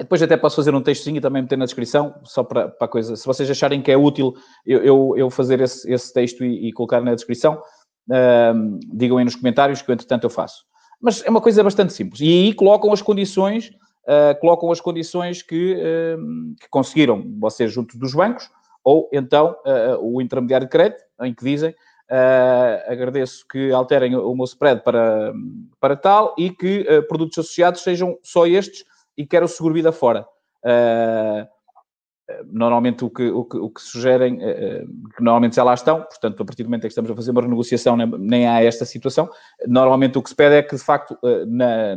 Depois 0.00 0.22
até 0.22 0.36
posso 0.36 0.56
fazer 0.56 0.74
um 0.74 0.82
textinho 0.82 1.18
e 1.18 1.20
também 1.20 1.42
meter 1.42 1.58
na 1.58 1.66
descrição, 1.66 2.14
só 2.24 2.42
para, 2.42 2.68
para 2.68 2.86
a 2.86 2.88
coisa. 2.88 3.14
Se 3.16 3.26
vocês 3.26 3.50
acharem 3.50 3.82
que 3.82 3.92
é 3.92 3.96
útil 3.96 4.34
eu, 4.66 4.82
eu, 4.82 5.14
eu 5.16 5.30
fazer 5.30 5.60
esse, 5.60 5.92
esse 5.92 6.12
texto 6.12 6.42
e, 6.42 6.68
e, 6.68 6.72
colocar 6.72 7.02
na 7.02 7.14
descrição, 7.14 7.62
digam 8.92 9.18
aí 9.18 9.24
nos 9.24 9.36
comentários 9.36 9.82
que 9.82 9.92
entretanto, 9.92 10.24
eu 10.24 10.30
faço. 10.30 10.64
Mas 11.00 11.22
é 11.24 11.30
uma 11.30 11.40
coisa 11.40 11.62
bastante 11.62 11.92
simples. 11.92 12.20
E 12.20 12.28
aí 12.28 12.54
colocam 12.54 12.92
as 12.92 13.02
condições, 13.02 13.70
uh, 14.04 14.38
colocam 14.40 14.70
as 14.70 14.80
condições 14.80 15.42
que, 15.42 15.74
uh, 15.74 16.54
que, 16.60 16.68
conseguiram 16.68 17.24
vocês 17.38 17.72
junto 17.72 17.98
dos 17.98 18.14
bancos, 18.14 18.50
ou 18.84 19.08
então 19.12 19.56
uh, 19.66 19.98
o 20.00 20.20
intermediário 20.20 20.66
de 20.66 20.70
crédito, 20.70 21.02
em 21.22 21.34
que 21.34 21.44
dizem 21.44 21.74
agradeço 22.88 23.46
que 23.48 23.70
alterem 23.70 24.16
o 24.16 24.34
meu 24.34 24.44
spread 24.44 24.82
para, 24.82 25.32
para 25.78 25.94
tal 25.94 26.34
e 26.36 26.50
que 26.50 26.84
produtos 27.08 27.38
associados 27.38 27.82
sejam 27.82 28.18
só 28.20 28.48
estes 28.48 28.84
e 29.16 29.24
quero 29.24 29.44
o 29.44 29.48
seguro 29.48 29.74
vida 29.74 29.92
fora. 29.92 30.26
Uh, 30.64 31.46
normalmente 32.46 33.04
o 33.04 33.10
que, 33.10 33.28
o 33.28 33.44
que, 33.44 33.56
o 33.56 33.70
que 33.70 33.80
sugerem, 33.80 34.36
uh, 34.36 34.86
que 35.16 35.22
normalmente 35.22 35.56
já 35.56 35.64
lá 35.64 35.74
estão, 35.74 36.02
portanto, 36.02 36.42
a 36.42 36.44
partir 36.44 36.62
do 36.62 36.66
momento 36.66 36.84
em 36.84 36.88
que 36.88 36.92
estamos 36.92 37.10
a 37.10 37.14
fazer 37.14 37.30
uma 37.30 37.42
renegociação, 37.42 37.96
nem, 37.96 38.06
nem 38.06 38.48
há 38.48 38.62
esta 38.62 38.84
situação. 38.84 39.28
Normalmente 39.66 40.18
o 40.18 40.22
que 40.22 40.30
se 40.30 40.36
pede 40.36 40.56
é 40.56 40.62
que, 40.62 40.76
de 40.76 40.82
facto, 40.82 41.18
uh, 41.22 41.46
na, 41.46 41.96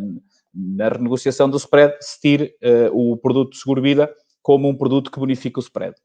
na 0.53 0.89
renegociação 0.89 1.49
do 1.49 1.57
spread, 1.57 1.95
se 2.01 2.19
tire 2.19 2.55
uh, 2.63 3.11
o 3.11 3.17
produto 3.17 3.51
de 3.51 3.59
seguro-vida 3.59 4.13
como 4.41 4.67
um 4.67 4.75
produto 4.75 5.11
que 5.11 5.19
bonifica 5.19 5.59
o 5.59 5.63
spread. 5.63 5.95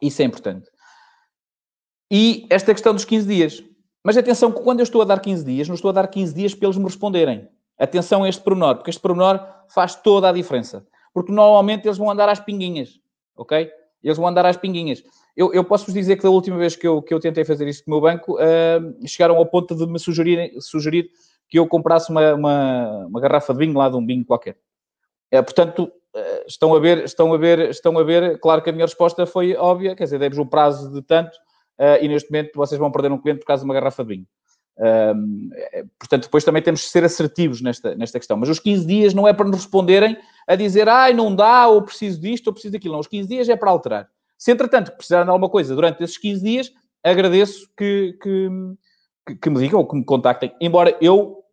Isso 0.00 0.22
é 0.22 0.24
importante. 0.24 0.70
E 2.10 2.46
esta 2.50 2.72
questão 2.72 2.94
dos 2.94 3.04
15 3.04 3.26
dias. 3.26 3.64
Mas 4.04 4.16
atenção 4.16 4.50
que 4.50 4.60
quando 4.62 4.80
eu 4.80 4.84
estou 4.84 5.02
a 5.02 5.04
dar 5.04 5.20
15 5.20 5.44
dias, 5.44 5.68
não 5.68 5.74
estou 5.74 5.90
a 5.90 5.92
dar 5.92 6.08
15 6.08 6.34
dias 6.34 6.54
para 6.54 6.66
eles 6.66 6.78
me 6.78 6.84
responderem. 6.84 7.48
Atenção 7.78 8.24
a 8.24 8.28
este 8.28 8.42
pormenor, 8.42 8.76
porque 8.76 8.90
este 8.90 9.00
pormenor 9.00 9.40
faz 9.68 9.94
toda 9.94 10.28
a 10.28 10.32
diferença. 10.32 10.86
Porque 11.12 11.32
normalmente 11.32 11.86
eles 11.86 11.98
vão 11.98 12.10
andar 12.10 12.28
às 12.28 12.40
pinguinhas 12.40 13.00
ok? 13.40 13.70
Eles 14.02 14.16
vão 14.16 14.26
andar 14.26 14.46
às 14.46 14.56
pinguinhas. 14.56 15.02
Eu, 15.36 15.52
eu 15.52 15.64
posso-vos 15.64 15.94
dizer 15.94 16.16
que 16.16 16.22
da 16.22 16.30
última 16.30 16.56
vez 16.56 16.76
que 16.76 16.86
eu, 16.86 17.02
que 17.02 17.12
eu 17.12 17.20
tentei 17.20 17.44
fazer 17.44 17.66
isso 17.68 17.84
com 17.84 17.90
o 17.90 17.94
meu 17.94 18.00
banco, 18.00 18.34
uh, 18.34 19.08
chegaram 19.08 19.36
ao 19.36 19.46
ponto 19.46 19.74
de 19.74 19.86
me 19.86 19.98
sugerir, 19.98 20.52
sugerir 20.60 21.10
que 21.48 21.58
eu 21.58 21.66
comprasse 21.66 22.10
uma, 22.10 22.34
uma, 22.34 23.06
uma 23.06 23.20
garrafa 23.20 23.52
de 23.52 23.58
vinho 23.58 23.76
lá 23.76 23.88
de 23.88 23.96
um 23.96 24.04
vinho 24.04 24.24
qualquer. 24.24 24.56
É, 25.30 25.40
portanto, 25.40 25.90
estão 26.46 26.74
a 26.74 26.80
ver, 26.80 27.04
estão 27.04 27.32
a 27.32 27.38
ver, 27.38 27.70
estão 27.70 27.98
a 27.98 28.02
ver, 28.02 28.38
claro 28.40 28.62
que 28.62 28.70
a 28.70 28.72
minha 28.72 28.84
resposta 28.84 29.26
foi 29.26 29.54
óbvia, 29.56 29.94
quer 29.94 30.04
dizer, 30.04 30.18
dei-vos 30.18 30.38
um 30.38 30.46
prazo 30.46 30.92
de 30.92 31.02
tanto 31.02 31.36
uh, 31.78 32.02
e 32.02 32.08
neste 32.08 32.30
momento 32.30 32.52
vocês 32.54 32.78
vão 32.78 32.90
perder 32.90 33.12
um 33.12 33.18
cliente 33.18 33.40
por 33.40 33.46
causa 33.46 33.62
de 33.62 33.64
uma 33.64 33.74
garrafa 33.74 34.02
de 34.04 34.16
vinho. 34.16 34.26
Um, 34.80 35.50
portanto, 35.98 36.22
depois 36.22 36.42
também 36.42 36.62
temos 36.62 36.80
de 36.80 36.86
ser 36.86 37.04
assertivos 37.04 37.60
nesta, 37.60 37.94
nesta 37.94 38.18
questão. 38.18 38.36
Mas 38.36 38.48
os 38.48 38.58
15 38.58 38.86
dias 38.86 39.14
não 39.14 39.28
é 39.28 39.32
para 39.32 39.46
nos 39.46 39.58
responderem 39.58 40.16
a 40.46 40.56
dizer, 40.56 40.88
ai, 40.88 41.12
não 41.12 41.34
dá, 41.34 41.68
ou 41.68 41.82
preciso 41.82 42.20
disto, 42.20 42.46
ou 42.46 42.52
preciso 42.52 42.72
daquilo. 42.72 42.94
Não, 42.94 43.00
os 43.00 43.06
15 43.06 43.28
dias 43.28 43.48
é 43.48 43.56
para 43.56 43.70
alterar. 43.70 44.08
Se, 44.38 44.50
entretanto, 44.50 44.92
precisarem 44.92 45.26
de 45.26 45.30
alguma 45.30 45.50
coisa 45.50 45.74
durante 45.74 46.02
esses 46.02 46.16
15 46.16 46.42
dias, 46.42 46.72
agradeço 47.04 47.68
que, 47.76 48.16
que, 48.22 49.36
que 49.36 49.50
me 49.50 49.60
digam 49.60 49.80
ou 49.80 49.86
que 49.86 49.96
me 49.96 50.04
contactem. 50.04 50.54
Embora 50.60 50.96
eu, 51.00 51.44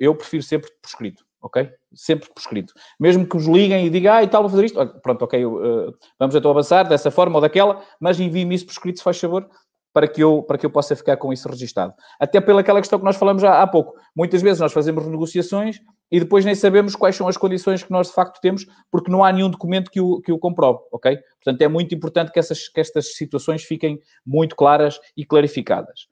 eu 0.00 0.14
prefiro 0.16 0.42
sempre 0.42 0.70
por 0.82 0.88
escrito, 0.88 1.24
ok? 1.40 1.70
Sempre 1.92 2.28
por 2.28 2.40
escrito. 2.40 2.72
Mesmo 2.98 3.26
que 3.26 3.36
vos 3.36 3.46
liguem 3.46 3.86
e 3.86 3.90
digam, 3.90 4.14
ah, 4.14 4.22
e 4.22 4.28
tal, 4.28 4.42
vou 4.42 4.50
fazer 4.50 4.66
isto. 4.66 4.86
Pronto, 5.02 5.22
ok, 5.22 5.44
uh, 5.44 5.94
vamos 6.18 6.34
então 6.34 6.50
avançar 6.50 6.84
dessa 6.88 7.10
forma 7.10 7.36
ou 7.36 7.40
daquela, 7.40 7.82
mas 8.00 8.20
envie-me 8.20 8.54
isso 8.54 8.66
por 8.66 8.72
escrito, 8.72 8.98
se 8.98 9.04
faz 9.04 9.18
favor, 9.18 9.48
para 9.92 10.06
que, 10.06 10.22
eu, 10.22 10.42
para 10.42 10.56
que 10.56 10.64
eu 10.64 10.70
possa 10.70 10.94
ficar 10.94 11.16
com 11.16 11.32
isso 11.32 11.48
registado. 11.48 11.92
Até 12.18 12.40
pelaquela 12.40 12.80
questão 12.80 12.98
que 12.98 13.04
nós 13.04 13.16
falamos 13.16 13.42
já 13.42 13.60
há 13.60 13.66
pouco. 13.66 13.94
Muitas 14.14 14.40
vezes 14.40 14.60
nós 14.60 14.72
fazemos 14.72 15.04
negociações 15.06 15.80
e 16.10 16.20
depois 16.20 16.44
nem 16.44 16.54
sabemos 16.54 16.94
quais 16.94 17.16
são 17.16 17.26
as 17.26 17.36
condições 17.36 17.82
que 17.82 17.90
nós 17.90 18.08
de 18.08 18.14
facto 18.14 18.40
temos, 18.40 18.66
porque 18.90 19.10
não 19.10 19.24
há 19.24 19.32
nenhum 19.32 19.50
documento 19.50 19.90
que 19.90 20.00
o, 20.00 20.20
que 20.20 20.30
o 20.30 20.38
comprove, 20.38 20.78
ok? 20.92 21.18
Portanto, 21.42 21.62
é 21.62 21.68
muito 21.68 21.94
importante 21.94 22.30
que, 22.30 22.38
essas, 22.38 22.68
que 22.68 22.80
estas 22.80 23.16
situações 23.16 23.64
fiquem 23.64 24.00
muito 24.24 24.54
claras 24.54 25.00
e 25.16 25.24
clarificadas. 25.24 26.06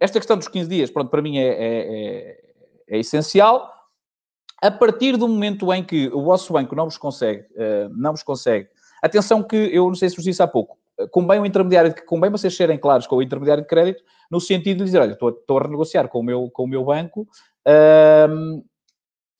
Esta 0.00 0.18
questão 0.18 0.36
dos 0.36 0.48
15 0.48 0.68
dias, 0.68 0.90
pronto, 0.90 1.10
para 1.10 1.22
mim 1.22 1.38
é, 1.38 1.46
é, 1.46 1.54
é, 1.54 2.40
é, 2.88 2.98
essencial. 2.98 3.70
A 4.62 4.70
partir 4.70 5.16
do 5.16 5.26
momento 5.26 5.72
em 5.72 5.82
que 5.82 6.08
o 6.08 6.22
vosso 6.22 6.52
banco 6.52 6.74
não 6.74 6.84
vos 6.84 6.96
consegue, 6.96 7.42
uh, 7.52 7.90
não 7.94 8.12
vos 8.12 8.22
consegue, 8.22 8.68
atenção 9.02 9.42
que 9.42 9.56
eu 9.56 9.88
não 9.88 9.94
sei 9.94 10.08
se 10.08 10.16
vos 10.16 10.24
disse 10.24 10.40
há 10.40 10.46
pouco, 10.46 10.78
convém 11.10 11.40
o 11.40 11.44
intermediário, 11.44 11.92
convém 12.06 12.30
vocês 12.30 12.56
serem 12.56 12.78
claros 12.78 13.06
com 13.06 13.16
o 13.16 13.22
intermediário 13.22 13.62
de 13.62 13.68
crédito, 13.68 14.04
no 14.30 14.40
sentido 14.40 14.78
de 14.78 14.84
dizer, 14.84 15.00
olha, 15.00 15.12
estou, 15.12 15.30
estou 15.30 15.58
a 15.58 15.62
renegociar 15.62 16.08
com 16.08 16.20
o 16.20 16.22
meu, 16.22 16.48
com 16.50 16.62
o 16.64 16.68
meu 16.68 16.84
banco, 16.84 17.26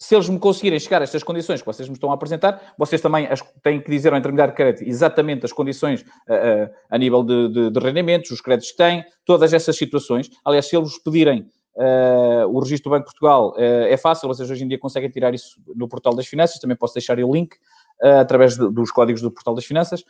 se 0.03 0.17
eles 0.17 0.29
me 0.29 0.37
conseguirem 0.37 0.81
chegar 0.81 1.01
a 1.01 1.05
estas 1.05 1.23
condições 1.23 1.61
que 1.61 1.67
vocês 1.67 1.89
me 1.89 1.95
estão 1.95 2.11
a 2.11 2.15
apresentar, 2.15 2.75
vocês 2.77 3.01
também 3.01 3.29
as, 3.29 3.41
têm 3.63 3.81
que 3.81 3.89
dizer 3.89 4.13
ao 4.13 4.19
intermediário 4.19 4.53
de 4.53 4.57
crédito 4.57 4.83
exatamente 4.83 5.45
as 5.45 5.53
condições 5.53 6.01
uh, 6.01 6.05
uh, 6.05 6.71
a 6.91 6.99
nível 6.99 7.23
de, 7.23 7.49
de, 7.51 7.71
de, 7.71 7.79
rendimentos, 7.79 8.33
os 8.33 8.41
créditos 8.41 8.73
que 8.73 8.79
têm, 8.79 9.05
todas 9.25 9.53
essas 9.53 9.77
situações. 9.77 10.29
Aliás, 10.45 10.67
se 10.67 10.77
eles 10.77 10.99
pedirem 10.99 11.47
uh, 11.77 12.47
o 12.49 12.61
registro 12.61 12.91
do 12.91 12.95
Banco 12.95 13.07
de 13.07 13.13
Portugal, 13.13 13.55
é 13.59 13.97
fácil, 13.97 14.29
vocês 14.29 14.51
hoje 14.51 14.65
em 14.65 14.69
dia 14.69 14.79
conseguem 14.79 15.11
tirar 15.11 15.35
isso 15.35 15.61
no 15.75 15.89
portal 15.89 16.15
das 16.15 16.27
finanças, 16.27 16.59
também 16.59 16.77
posso 16.77 16.95
deixar 16.95 17.19
o 17.19 17.33
link 17.33 17.57
através 18.01 18.57
de, 18.57 18.69
dos 18.71 18.91
códigos 18.91 19.23
do 19.23 19.31
portal 19.31 19.55
das 19.55 19.65
finanças 19.65 20.05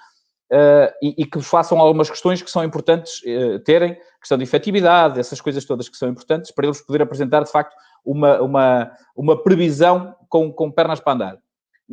uh, 0.52 0.92
e, 1.02 1.14
e, 1.23 1.26
que 1.26 1.40
façam 1.40 1.78
algumas 1.78 2.11
questões 2.11 2.42
que 2.42 2.50
são 2.50 2.62
importantes 2.62 3.23
uh, 3.23 3.59
terem, 3.61 3.97
questão 4.21 4.37
de 4.37 4.45
efetividade, 4.45 5.19
essas 5.19 5.40
coisas 5.40 5.64
todas 5.64 5.88
que 5.88 5.97
são 5.97 6.09
importantes, 6.09 6.50
para 6.50 6.66
eles 6.66 6.81
poderem 6.83 7.04
apresentar, 7.04 7.42
de 7.42 7.50
facto, 7.50 7.75
uma, 8.04 8.40
uma, 8.42 8.92
uma 9.16 9.42
previsão 9.42 10.14
com, 10.28 10.52
com 10.52 10.71
pernas 10.71 11.00
para 11.00 11.12
andar. 11.14 11.38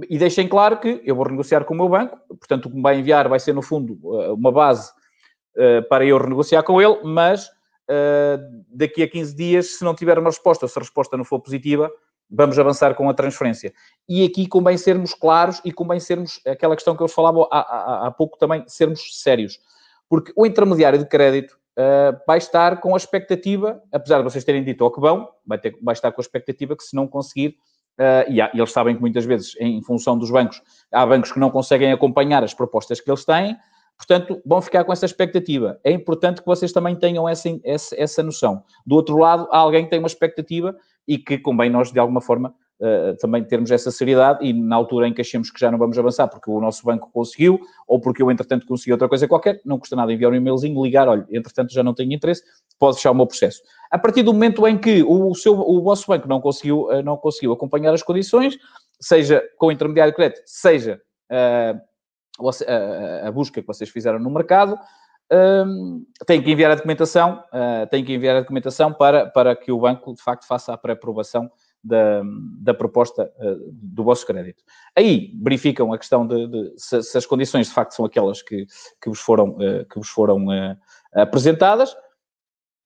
E 0.10 0.18
deixem 0.18 0.48
claro 0.48 0.80
que 0.80 1.02
eu 1.06 1.16
vou 1.16 1.26
renegociar 1.26 1.66
com 1.66 1.74
o 1.74 1.78
meu 1.78 1.90
banco, 1.90 2.18
portanto, 2.28 2.66
o 2.66 2.70
que 2.70 2.76
me 2.76 2.82
vai 2.82 3.00
enviar 3.00 3.28
vai 3.28 3.40
ser, 3.40 3.54
no 3.54 3.62
fundo, 3.62 3.98
uma 4.34 4.52
base 4.52 4.92
uh, 5.56 5.88
para 5.90 6.06
eu 6.06 6.18
renegociar 6.18 6.64
com 6.64 6.82
ele, 6.82 7.00
mas 7.04 7.50
daqui 8.69 9.01
a 9.01 9.10
15 9.10 9.36
dias, 9.36 9.77
se 9.77 9.84
não 9.84 9.96
tiver 9.96 10.17
uma 10.19 10.29
resposta, 10.29 10.67
se 10.67 10.77
a 10.77 10.81
resposta 10.81 11.17
não 11.17 11.24
for 11.24 11.39
positiva, 11.39 11.91
vamos 12.29 12.60
avançar 12.60 12.93
com 12.93 13.10
a 13.10 13.13
transferência. 13.13 13.74
E 14.08 14.24
aqui 14.24 14.48
convém 14.48 14.77
sermos 14.77 15.13
claros 15.13 15.62
e 15.65 15.72
convém 15.72 16.00
sermos, 16.00 16.39
aquela 16.46 16.75
questão 16.75 16.96
que 16.96 17.01
eu 17.01 17.08
falava 17.08 17.48
há, 17.51 17.60
há, 17.60 18.08
há 18.08 18.12
pouco 18.12 18.38
também, 18.38 18.63
sermos 18.67 19.22
sérios. 19.22 19.60
Porque 20.08 20.31
o 20.36 20.46
intermediário 20.46 21.00
de 21.00 21.05
crédito 21.05 21.58
uh, 21.77 22.17
vai 22.27 22.38
estar 22.38 22.79
com 22.79 22.93
a 22.93 22.98
expectativa, 22.98 23.81
apesar 23.91 24.19
de 24.19 24.24
vocês 24.24 24.43
terem 24.43 24.63
dito 24.63 24.84
ao 24.84 24.91
que 24.91 25.01
vão, 25.01 25.29
vai, 25.46 25.58
ter, 25.58 25.77
vai 25.81 25.93
estar 25.93 26.12
com 26.12 26.22
a 26.22 26.24
expectativa 26.24 26.75
que 26.75 26.84
se 26.84 26.96
não 26.96 27.08
conseguir, 27.08 27.58
uh, 28.00 28.29
e, 28.29 28.41
há, 28.41 28.51
e 28.53 28.60
eles 28.60 28.72
sabem 28.72 28.96
que 28.96 29.01
muitas 29.01 29.25
vezes, 29.25 29.55
em 29.60 29.81
função 29.81 30.17
dos 30.17 30.29
bancos, 30.29 30.62
há 30.91 31.05
bancos 31.05 31.31
que 31.31 31.39
não 31.39 31.50
conseguem 31.50 31.91
acompanhar 31.91 32.43
as 32.43 32.53
propostas 32.53 33.01
que 33.01 33.10
eles 33.10 33.25
têm, 33.25 33.58
Portanto, 34.00 34.41
vão 34.46 34.62
ficar 34.62 34.86
com 34.86 34.94
essa 34.94 35.06
expectativa. 35.06 35.77
É 35.84 35.91
importante 35.91 36.39
que 36.39 36.48
vocês 36.48 36.72
também 36.72 36.96
tenham 36.96 37.27
essa, 37.27 37.50
essa, 37.65 37.94
essa 38.01 38.24
noção. 38.24 38.63
Do 38.86 38.96
outro 38.96 39.18
lado, 39.18 39.46
há 39.51 39.58
alguém 39.58 39.84
que 39.84 39.89
tem 39.89 40.00
uma 40.00 40.08
expectativa 40.08 40.74
e 41.06 41.18
que 41.18 41.38
convém 41.38 41.70
nós, 41.70 41.91
de 41.91 42.00
alguma 42.00 42.22
forma, 42.22 42.56
uh, 42.79 43.18
também 43.20 43.44
termos 43.44 43.70
essa 43.72 43.91
seriedade 43.91 44.46
e 44.46 44.53
na 44.53 44.77
altura 44.77 45.06
em 45.06 45.13
que 45.13 45.20
achemos 45.20 45.51
que 45.51 45.60
já 45.60 45.70
não 45.70 45.77
vamos 45.77 46.00
avançar 46.00 46.29
porque 46.29 46.50
o 46.50 46.62
nosso 46.62 46.86
banco 46.86 47.12
conseguiu 47.12 47.60
ou 47.86 48.00
porque 48.00 48.24
eu, 48.24 48.32
entretanto, 48.32 48.65
consegui 48.65 48.94
outra 48.94 49.10
coisa 49.10 49.27
qualquer, 49.27 49.60
não 49.65 49.77
custa 49.77 49.98
nada 49.98 50.13
enviar 50.13 50.32
um 50.32 50.36
e-mailzinho, 50.36 50.82
ligar, 50.82 51.10
olha, 51.10 51.27
entretanto 51.29 51.74
já 51.74 51.84
não 51.84 51.94
tenho 51.94 52.13
interesse, 52.13 52.41
pode 52.79 52.96
fechar 52.96 53.12
o 53.12 53.15
meu 53.15 53.27
processo. 53.27 53.62
A 53.91 54.00
partir 54.00 54.24
do 54.24 54.32
momento 54.32 54.65
em 54.65 54.77
que 54.77 55.03
o, 55.03 55.36
seu, 55.36 55.60
o 55.60 55.82
vosso 55.82 56.08
banco 56.08 56.25
não 56.25 56.39
conseguiu, 56.39 56.84
uh, 56.84 57.03
não 57.03 57.18
conseguiu 57.18 57.51
acompanhar 57.51 57.94
as 57.94 58.01
condições, 58.01 58.58
seja 58.98 59.44
com 59.58 59.68
o 59.68 59.72
intermediário 59.74 60.13
de 60.13 60.15
crédito, 60.15 60.41
seja... 60.46 61.01
Uh, 61.29 61.88
a, 62.48 63.27
a, 63.27 63.31
busca 63.31 63.62
que 63.62 63.67
vocês 63.67 63.89
fizeram 63.89 64.19
no 64.19 64.29
mercado, 64.29 64.79
um, 65.31 66.05
tem 66.25 66.41
que 66.41 66.51
enviar 66.51 66.72
a 66.72 66.75
documentação, 66.75 67.43
uh, 67.53 67.88
tem 67.89 68.03
que 68.03 68.13
enviar 68.13 68.38
a 68.38 68.39
documentação 68.41 68.91
para, 68.91 69.27
para 69.27 69.55
que 69.55 69.72
o 69.72 69.79
banco, 69.79 70.13
de 70.13 70.22
facto, 70.22 70.48
faça 70.48 70.74
a 70.74 70.77
pré-aprovação 70.77 71.50
da, 71.84 72.24
da 72.60 72.74
proposta 72.74 73.31
uh, 73.38 73.69
do 73.72 74.03
vosso 74.03 74.25
crédito. 74.25 74.63
Aí 74.96 75.31
verificam 75.41 75.93
a 75.93 75.98
questão 76.00 76.25
de, 76.25 76.48
de 76.48 76.74
se, 76.77 77.03
se, 77.03 77.17
as 77.17 77.27
condições, 77.27 77.67
de 77.67 77.74
facto, 77.74 77.91
são 77.91 78.05
aquelas 78.05 78.41
que, 78.41 78.65
que 79.01 79.08
vos 79.08 79.19
foram, 79.19 79.50
uh, 79.50 79.86
que 79.88 80.00
vos 80.00 80.10
foram 80.10 80.48
apresentadas, 81.13 81.96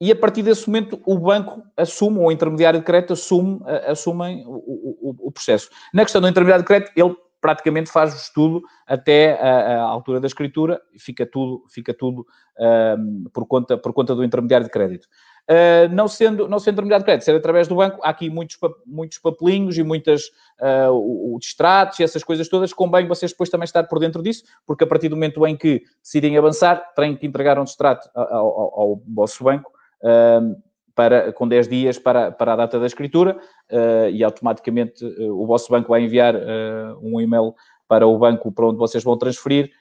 e 0.02 0.12
a 0.12 0.16
partir 0.16 0.42
desse 0.42 0.68
momento 0.68 1.00
o 1.06 1.18
banco 1.18 1.64
assume, 1.78 2.20
ou 2.20 2.26
o 2.26 2.32
intermediário 2.32 2.80
de 2.80 2.86
crédito 2.86 3.14
assume, 3.14 3.62
assumem 3.88 4.44
o, 4.46 4.52
o, 4.52 5.28
o 5.28 5.32
processo. 5.32 5.70
Na 5.94 6.04
questão 6.04 6.20
do 6.20 6.28
intermediário 6.28 6.64
de 6.64 6.68
crédito, 6.68 6.92
ele 6.96 7.16
praticamente 7.44 7.92
faz 7.92 8.30
tudo 8.30 8.64
até 8.88 9.34
a, 9.34 9.82
a, 9.82 9.82
altura 9.82 10.22
da 10.22 10.28
escritura, 10.28 10.82
fica 10.98 11.26
tudo, 11.26 11.66
fica 11.70 11.94
tudo 11.94 12.26
por, 13.34 13.46
conta, 13.46 13.78
por 13.78 13.92
conta 13.92 14.16
do 14.16 14.24
intermediário 14.24 14.66
de 14.66 14.72
crédito. 14.72 15.06
Uh, 15.44 15.92
não, 15.94 16.08
sendo, 16.08 16.48
não 16.48 16.58
sendo 16.58 16.76
intermediário 16.76 17.04
de 17.04 17.06
crédito, 17.06 17.26
ser 17.26 17.36
através 17.36 17.68
do 17.68 17.76
banco, 17.76 18.00
há 18.02 18.10
aqui 18.12 18.30
muitos, 18.30 18.58
muitos 18.86 19.18
papelinhos 19.18 19.78
e 19.78 19.84
muitas 19.84 20.28
uh, 20.62 21.38
distratos 21.38 22.00
e 22.00 22.04
essas 22.04 22.24
coisas 22.24 22.48
todas, 22.48 22.72
convém 22.72 23.10
vocês 23.10 23.32
depois 23.32 23.50
também 23.50 23.66
estar 23.66 23.84
por 23.84 24.00
dentro 24.00 24.24
disso, 24.24 24.46
porque 24.66 24.86
a 24.86 24.88
partir 24.88 25.10
do 25.10 25.18
momento 25.18 25.46
em 25.46 25.58
que 25.58 25.84
decidem 26.02 26.38
avançar, 26.38 26.94
têm 26.96 27.18
que 27.18 27.28
entregar 27.28 27.60
um 27.60 27.66
distrato 27.66 28.10
ao, 28.16 28.26
ao, 28.26 28.80
ao 28.80 29.02
vosso 29.06 29.44
banco, 29.44 29.70
uh, 30.02 30.56
para, 30.96 31.34
com 31.34 31.48
10 31.48 31.68
dias 31.68 32.00
para, 32.00 32.32
para 32.32 32.54
a 32.54 32.56
data 32.56 32.80
da 32.80 32.86
escritura 32.86 33.38
uh, 33.72 34.10
e 34.12 34.24
automaticamente 34.24 35.04
uh, 35.04 35.42
o 35.42 35.46
vosso 35.46 35.72
banco 35.72 35.90
vai 35.90 36.04
enviar 36.04 36.36
uh, 36.36 37.00
um 37.02 37.20
e-mail 37.20 37.54
para 37.88 38.08
o 38.08 38.18
banco 38.18 38.52
para 38.52 38.68
onde 38.68 38.78
vocês 38.78 39.04
vão 39.04 39.18
transferir 39.18 39.72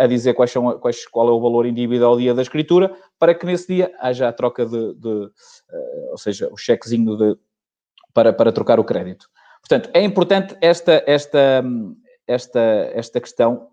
a 0.00 0.08
dizer 0.08 0.34
quais 0.34 0.50
são, 0.50 0.80
quais, 0.80 1.06
qual 1.06 1.28
é 1.28 1.30
o 1.30 1.40
valor 1.40 1.64
indivíduo 1.64 2.08
ao 2.08 2.18
dia 2.18 2.34
da 2.34 2.42
escritura 2.42 2.92
para 3.20 3.32
que 3.32 3.46
nesse 3.46 3.72
dia 3.72 3.92
haja 4.00 4.28
a 4.28 4.32
troca 4.32 4.66
de, 4.66 4.94
de 4.94 5.30
ou 6.10 6.18
seja, 6.18 6.48
o 6.50 6.56
chequezinho 6.56 7.16
de, 7.16 7.38
para, 8.12 8.32
para 8.32 8.50
trocar 8.50 8.80
o 8.80 8.84
crédito. 8.84 9.28
Portanto, 9.60 9.90
é 9.94 10.02
importante 10.02 10.56
esta, 10.60 11.04
esta, 11.06 11.62
esta, 12.26 12.60
esta 12.94 13.20
questão 13.20 13.68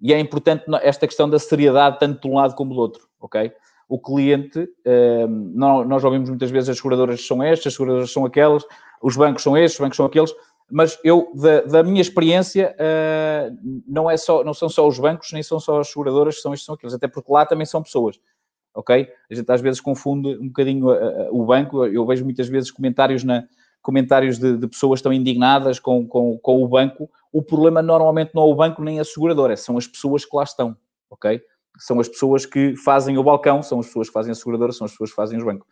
e 0.00 0.12
é 0.12 0.20
importante 0.20 0.64
esta 0.82 1.06
questão 1.08 1.28
da 1.28 1.40
seriedade 1.40 1.98
tanto 1.98 2.20
de 2.20 2.28
um 2.28 2.36
lado 2.36 2.54
como 2.54 2.72
do 2.72 2.80
outro, 2.80 3.08
ok? 3.20 3.52
O 3.88 3.98
cliente, 3.98 4.68
ehm, 4.84 5.52
nós 5.54 6.04
ouvimos 6.04 6.28
muitas 6.28 6.50
vezes 6.50 6.68
as 6.68 6.76
seguradoras 6.76 7.26
são 7.26 7.42
estas, 7.42 7.68
as 7.68 7.72
seguradoras 7.72 8.12
são 8.12 8.24
aquelas, 8.24 8.64
os 9.02 9.16
bancos 9.16 9.42
são 9.42 9.56
estes, 9.56 9.78
os 9.78 9.80
bancos 9.80 9.96
são 9.96 10.06
aqueles, 10.06 10.34
mas 10.70 10.98
eu, 11.02 11.32
da, 11.34 11.62
da 11.62 11.82
minha 11.82 12.00
experiência, 12.00 12.74
eh, 12.78 13.50
não, 13.86 14.10
é 14.10 14.16
só, 14.18 14.44
não 14.44 14.52
são 14.52 14.68
só 14.68 14.86
os 14.86 14.98
bancos, 14.98 15.32
nem 15.32 15.42
são 15.42 15.58
só 15.58 15.80
as 15.80 15.88
seguradoras 15.88 16.42
são 16.42 16.52
estes, 16.52 16.66
são 16.66 16.74
aqueles, 16.74 16.94
até 16.94 17.08
porque 17.08 17.32
lá 17.32 17.46
também 17.46 17.64
são 17.64 17.82
pessoas, 17.82 18.20
ok? 18.74 19.08
A 19.30 19.34
gente 19.34 19.50
às 19.50 19.62
vezes 19.62 19.80
confunde 19.80 20.36
um 20.36 20.48
bocadinho 20.48 20.92
eh, 20.92 20.98
eh, 20.98 21.28
o 21.32 21.46
banco, 21.46 21.86
eu 21.86 22.04
vejo 22.04 22.24
muitas 22.24 22.48
vezes 22.48 22.70
comentários 22.70 23.24
na, 23.24 23.44
comentários 23.80 24.38
de, 24.38 24.58
de, 24.58 24.68
pessoas 24.68 25.00
tão 25.00 25.10
indignadas 25.10 25.78
com, 25.78 26.06
com, 26.06 26.36
com 26.38 26.62
o 26.62 26.68
banco, 26.68 27.08
o 27.32 27.42
problema 27.42 27.80
normalmente 27.80 28.32
não 28.34 28.42
é 28.42 28.46
o 28.46 28.54
banco 28.54 28.82
nem 28.82 29.00
a 29.00 29.04
seguradora, 29.04 29.56
são 29.56 29.78
as 29.78 29.86
pessoas 29.86 30.26
que 30.26 30.36
lá 30.36 30.42
estão, 30.42 30.76
ok? 31.08 31.40
São 31.78 32.00
as 32.00 32.08
pessoas 32.08 32.44
que 32.44 32.76
fazem 32.76 33.16
o 33.16 33.24
balcão, 33.24 33.62
são 33.62 33.80
as 33.80 33.86
pessoas 33.86 34.08
que 34.08 34.12
fazem 34.12 34.32
a 34.32 34.34
seguradora, 34.34 34.72
são 34.72 34.84
as 34.84 34.90
pessoas 34.90 35.10
que 35.10 35.16
fazem 35.16 35.38
os 35.38 35.44
bancos. 35.44 35.66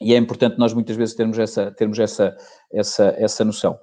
E 0.00 0.14
é 0.14 0.16
importante 0.16 0.58
nós 0.58 0.74
muitas 0.74 0.96
vezes 0.96 1.14
termos 1.14 1.38
essa, 1.38 1.70
termos 1.70 1.96
essa, 1.96 2.36
essa, 2.72 3.14
essa 3.16 3.44
noção. 3.44 3.78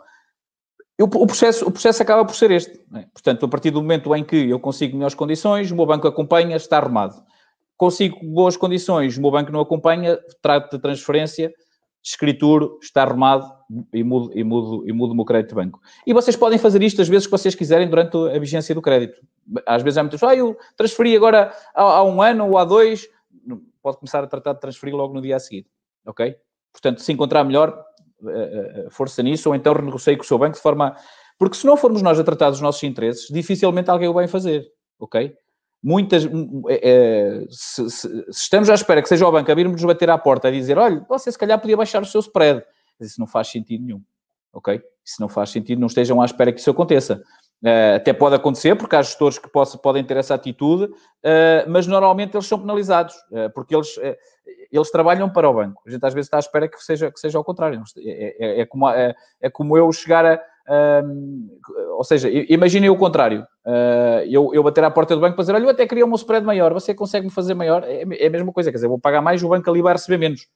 Eu, 0.98 1.05
o, 1.05 1.25
processo, 1.25 1.65
o 1.65 1.72
processo 1.72 2.03
acaba 2.03 2.25
por 2.25 2.36
ser 2.36 2.51
este. 2.51 2.77
É? 2.93 3.05
Portanto, 3.13 3.46
a 3.46 3.48
partir 3.48 3.72
do 3.72 3.81
momento 3.81 4.13
em 4.13 4.22
que 4.22 4.50
eu 4.50 4.60
consigo 4.60 4.96
melhores 4.96 5.15
condições, 5.15 5.72
o 5.72 5.75
meu 5.75 5.86
banco 5.86 6.05
acompanha, 6.10 6.58
está 6.58 6.77
arrumado. 6.77 7.24
consigo 7.77 8.19
boas 8.22 8.58
condições, 8.58 9.17
o 9.17 9.22
meu 9.22 9.31
banco 9.31 9.50
não 9.50 9.62
acompanha, 9.62 10.19
trato 10.41 10.75
de 10.75 10.81
transferência, 10.81 11.53
escrituro, 12.03 12.79
está 12.81 13.03
arrumado 13.03 13.51
e 13.93 14.03
mudo, 14.03 14.31
e, 14.33 14.43
mudo, 14.43 14.87
e 14.87 14.93
mudo 14.93 15.11
o 15.11 15.15
meu 15.15 15.25
crédito 15.25 15.49
de 15.49 15.55
banco. 15.55 15.79
E 16.05 16.13
vocês 16.13 16.35
podem 16.35 16.57
fazer 16.57 16.81
isto 16.81 17.01
às 17.01 17.09
vezes 17.09 17.27
que 17.27 17.31
vocês 17.31 17.53
quiserem 17.55 17.89
durante 17.89 18.15
a 18.17 18.39
vigência 18.39 18.73
do 18.73 18.81
crédito. 18.81 19.19
Às 19.65 19.83
vezes 19.83 19.97
há 19.97 20.03
muitas 20.03 20.21
ah, 20.23 20.35
eu 20.35 20.57
transferi 20.77 21.15
agora 21.15 21.53
há, 21.75 21.81
há, 21.81 22.03
um 22.03 22.21
ano 22.21 22.47
ou 22.47 22.57
há 22.57 22.63
dois, 22.63 23.07
pode 23.81 23.97
começar 23.97 24.23
a 24.23 24.27
tratar 24.27 24.53
de 24.53 24.61
transferir 24.61 24.95
logo 24.95 25.13
no 25.13 25.21
dia 25.21 25.35
a 25.35 25.39
seguir, 25.39 25.67
ok? 26.05 26.35
Portanto, 26.71 27.01
se 27.01 27.11
encontrar 27.11 27.43
melhor, 27.43 27.83
eh, 28.27 28.85
eh, 28.85 28.87
força 28.89 29.23
nisso, 29.23 29.49
ou 29.49 29.55
então 29.55 29.73
renegocie 29.73 30.15
com 30.15 30.23
o 30.23 30.25
seu 30.25 30.37
banco 30.37 30.55
de 30.55 30.61
forma... 30.61 30.95
Porque 31.37 31.55
se 31.55 31.65
não 31.65 31.77
formos 31.77 32.01
nós 32.01 32.19
a 32.19 32.23
tratar 32.23 32.49
dos 32.49 32.61
nossos 32.61 32.83
interesses, 32.83 33.27
dificilmente 33.29 33.89
alguém 33.89 34.09
o 34.09 34.13
vai 34.13 34.27
fazer, 34.27 34.67
ok? 34.99 35.33
Muitas. 35.83 36.27
É, 36.69 37.45
se, 37.50 37.89
se, 37.89 38.07
se, 38.07 38.29
estamos 38.29 38.69
à 38.69 38.74
espera 38.74 39.01
que 39.01 39.09
seja 39.09 39.27
o 39.27 39.31
banco 39.31 39.51
a 39.51 39.55
vir-nos 39.55 39.83
bater 39.83 40.09
à 40.09 40.17
porta 40.17 40.50
e 40.50 40.53
dizer: 40.53 40.77
olha, 40.77 41.05
você 41.07 41.31
se 41.31 41.38
calhar 41.38 41.59
podia 41.59 41.77
baixar 41.77 42.01
o 42.01 42.05
seu 42.05 42.19
spread. 42.19 42.63
Isso 43.00 43.19
não 43.19 43.27
faz 43.27 43.48
sentido 43.48 43.83
nenhum. 43.83 44.01
Ok? 44.53 44.81
Isso 45.05 45.21
não 45.21 45.29
faz 45.29 45.50
sentido, 45.51 45.79
não 45.79 45.88
estejam 45.88 46.21
à 46.21 46.25
espera 46.25 46.51
que 46.51 46.59
isso 46.59 46.69
aconteça. 46.69 47.24
Uh, 47.63 47.95
até 47.98 48.13
pode 48.13 48.36
acontecer, 48.36 48.75
porque 48.75 48.95
há 48.95 49.01
gestores 49.01 49.38
que 49.38 49.50
possa, 49.50 49.77
podem 49.77 50.03
ter 50.03 50.15
essa 50.15 50.33
atitude, 50.33 50.86
uh, 50.86 51.67
mas 51.67 51.88
normalmente 51.88 52.36
eles 52.36 52.48
são 52.48 52.57
penalizados, 52.57 53.13
uh, 53.31 53.51
porque 53.53 53.75
eles, 53.75 54.00
eles 54.71 54.89
trabalham 54.89 55.29
para 55.29 55.50
o 55.50 55.53
banco. 55.53 55.81
A 55.86 55.89
gente 55.89 56.05
às 56.05 56.13
vezes 56.13 56.27
está 56.27 56.38
à 56.38 56.39
espera 56.39 56.69
que 56.69 56.81
seja, 56.81 57.12
que 57.12 57.19
seja 57.19 57.38
ao 57.38 57.43
contrário. 57.43 57.83
É, 57.98 58.36
é, 58.39 58.62
é 58.62 58.65
como, 58.65 58.89
é, 58.89 59.13
é 59.41 59.50
como 59.50 59.77
eu 59.77 59.91
chegar 59.91 60.25
a, 60.25 60.39
ou 61.98 62.03
seja, 62.03 62.29
imaginem 62.48 62.89
o 62.89 62.98
contrário. 62.98 63.45
Uh, 63.69 64.25
eu, 64.27 64.51
eu 64.51 64.63
bater 64.63 64.83
à 64.83 64.89
porta 64.89 65.13
do 65.13 65.21
banco 65.21 65.35
para 65.35 65.43
dizer, 65.43 65.53
olha, 65.53 65.65
eu 65.65 65.69
até 65.69 65.85
queria 65.85 66.03
um 66.03 66.15
spread 66.15 66.43
maior, 66.43 66.73
você 66.73 66.95
consegue-me 66.95 67.31
fazer 67.31 67.53
maior? 67.53 67.83
É, 67.83 68.01
é, 68.01 68.25
a 68.25 68.29
mesma 68.29 68.51
coisa, 68.51 68.71
quer 68.71 68.77
dizer, 68.77 68.88
vou 68.88 68.97
pagar 68.97 69.21
mais, 69.21 69.43
o 69.43 69.49
banco 69.49 69.69
ali 69.69 69.79
vai 69.79 69.93
receber 69.93 70.17
menos. 70.17 70.47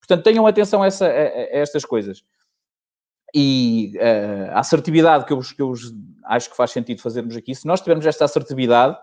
Portanto, 0.00 0.24
tenham 0.24 0.46
atenção 0.46 0.82
a, 0.82 0.86
essa, 0.86 1.04
a, 1.04 1.10
a 1.10 1.58
estas 1.58 1.84
coisas. 1.84 2.24
E 3.34 3.92
uh, 3.96 4.52
a 4.52 4.60
assertividade 4.60 5.26
que 5.26 5.34
eu, 5.34 5.40
que 5.40 5.60
eu 5.60 5.74
acho 6.24 6.48
que 6.48 6.56
faz 6.56 6.70
sentido 6.70 7.02
fazermos 7.02 7.36
aqui, 7.36 7.54
se 7.54 7.66
nós 7.66 7.82
tivermos 7.82 8.06
esta 8.06 8.24
assertividade, 8.24 8.96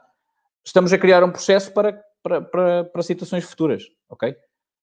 estamos 0.66 0.92
a 0.92 0.98
criar 0.98 1.24
um 1.24 1.30
processo 1.30 1.72
para, 1.72 2.02
para, 2.24 2.42
para, 2.42 2.84
para 2.86 3.04
situações 3.04 3.44
futuras, 3.44 3.84
ok? 4.10 4.36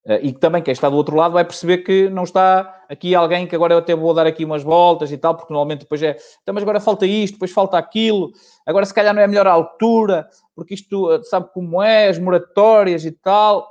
Uh, 0.05 0.19
e 0.21 0.31
também 0.31 0.63
quem 0.63 0.71
está 0.71 0.89
do 0.89 0.95
outro 0.95 1.15
lado 1.15 1.33
vai 1.33 1.43
perceber 1.43 1.79
que 1.79 2.09
não 2.09 2.23
está 2.23 2.83
aqui 2.89 3.13
alguém 3.13 3.45
que 3.45 3.55
agora 3.55 3.73
eu 3.73 3.79
até 3.79 3.93
vou 3.93 4.13
dar 4.13 4.25
aqui 4.25 4.45
umas 4.45 4.63
voltas 4.63 5.11
e 5.11 5.17
tal, 5.17 5.35
porque 5.35 5.51
normalmente 5.51 5.81
depois 5.81 6.01
é, 6.01 6.17
então, 6.41 6.53
mas 6.53 6.63
agora 6.63 6.79
falta 6.79 7.05
isto, 7.05 7.33
depois 7.33 7.51
falta 7.51 7.77
aquilo, 7.77 8.31
agora 8.65 8.85
se 8.85 8.93
calhar 8.93 9.13
não 9.13 9.21
é 9.21 9.25
a 9.25 9.27
melhor 9.27 9.45
altura, 9.45 10.27
porque 10.55 10.73
isto 10.73 11.11
eh, 11.11 11.21
sabe 11.23 11.49
como 11.53 11.81
é, 11.81 12.07
as 12.07 12.17
moratórias 12.17 13.05
e 13.05 13.11
tal. 13.11 13.69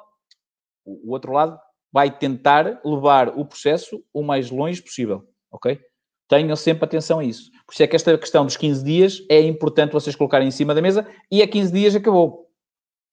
O 0.85 1.13
outro 1.13 1.33
lado 1.33 1.59
vai 1.93 2.11
tentar 2.11 2.81
levar 2.85 3.29
o 3.31 3.45
processo 3.45 4.03
o 4.13 4.23
mais 4.23 4.51
longe 4.51 4.83
possível, 4.83 5.25
ok? 5.51 5.81
Tenham 6.29 6.57
sempre 6.57 6.85
atenção 6.85 7.19
a 7.19 7.25
isso. 7.25 7.51
Por 7.67 7.73
isso 7.73 7.83
é 7.83 7.87
que 7.87 7.97
esta 7.97 8.17
questão 8.17 8.45
dos 8.45 8.57
15 8.57 8.85
dias 8.85 9.23
é 9.31 9.41
importante 9.41 9.93
vocês 9.93 10.15
colocarem 10.15 10.49
em 10.49 10.51
cima 10.51 10.75
da 10.75 10.83
mesa 10.83 11.07
e 11.31 11.43
a 11.43 11.49
15 11.49 11.73
dias 11.73 11.97
acabou. 11.97 12.48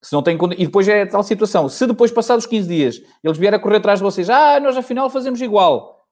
Se 0.06 0.14
não 0.14 0.22
tem, 0.22 0.38
e 0.56 0.66
depois 0.68 0.88
é 0.88 1.04
tal 1.04 1.24
situação. 1.24 1.68
Se 1.68 1.88
depois, 1.88 2.12
passados 2.12 2.46
15 2.46 2.68
dias, 2.68 3.02
eles 3.24 3.40
vierem 3.40 3.58
a 3.58 3.62
correr 3.62 3.78
atrás 3.78 3.98
de 3.98 4.04
vocês, 4.04 4.30
ah, 4.30 4.60
nós 4.60 4.78
afinal 4.78 5.10
fazemos 5.10 5.42
igual. 5.42 6.06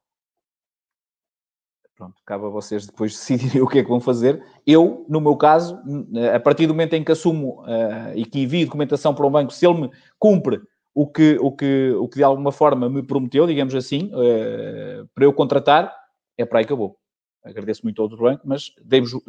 Pronto, 1.95 2.15
cabe 2.25 2.43
a 2.43 2.49
vocês 2.49 2.87
depois 2.87 3.11
decidirem 3.11 3.61
o 3.61 3.67
que 3.67 3.77
é 3.77 3.83
que 3.83 3.89
vão 3.89 3.99
fazer. 3.99 4.43
Eu, 4.65 5.05
no 5.07 5.21
meu 5.21 5.37
caso, 5.37 5.79
a 6.33 6.39
partir 6.39 6.65
do 6.65 6.73
momento 6.73 6.93
em 6.93 7.03
que 7.03 7.11
assumo 7.11 7.61
uh, 7.61 8.15
e 8.15 8.25
que 8.25 8.41
envio 8.41 8.65
documentação 8.65 9.13
para 9.13 9.27
um 9.27 9.31
banco, 9.31 9.53
se 9.53 9.63
ele 9.63 9.81
me 9.81 9.91
cumpre 10.17 10.59
o 10.91 11.05
que, 11.05 11.37
o 11.39 11.51
que, 11.51 11.91
o 11.91 12.07
que 12.07 12.15
de 12.15 12.23
alguma 12.23 12.51
forma 12.51 12.89
me 12.89 13.03
prometeu, 13.03 13.45
digamos 13.45 13.75
assim, 13.75 14.07
uh, 14.07 15.07
para 15.13 15.25
eu 15.25 15.33
contratar, 15.33 15.95
é 16.35 16.43
para 16.43 16.57
aí 16.57 16.65
que 16.65 16.73
eu 16.73 16.77
vou. 16.77 16.97
Agradeço 17.45 17.81
muito 17.83 18.01
ao 18.01 18.09
outro 18.09 18.23
banco, 18.23 18.41
mas 18.43 18.71
dei-vos 18.83 19.21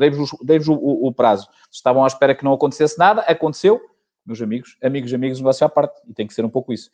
dei 0.42 0.58
o, 0.58 1.06
o 1.06 1.12
prazo. 1.12 1.46
Estavam 1.70 2.02
à 2.02 2.06
espera 2.06 2.34
que 2.34 2.44
não 2.44 2.54
acontecesse 2.54 2.98
nada, 2.98 3.20
aconteceu 3.22 3.78
meus 4.26 4.40
amigos, 4.40 4.76
amigos, 4.82 5.12
amigos, 5.12 5.38
negócio 5.38 5.66
à 5.66 5.68
parte, 5.68 6.00
e 6.08 6.14
tem 6.14 6.26
que 6.26 6.34
ser 6.34 6.44
um 6.44 6.50
pouco 6.50 6.72
isso. 6.72 6.90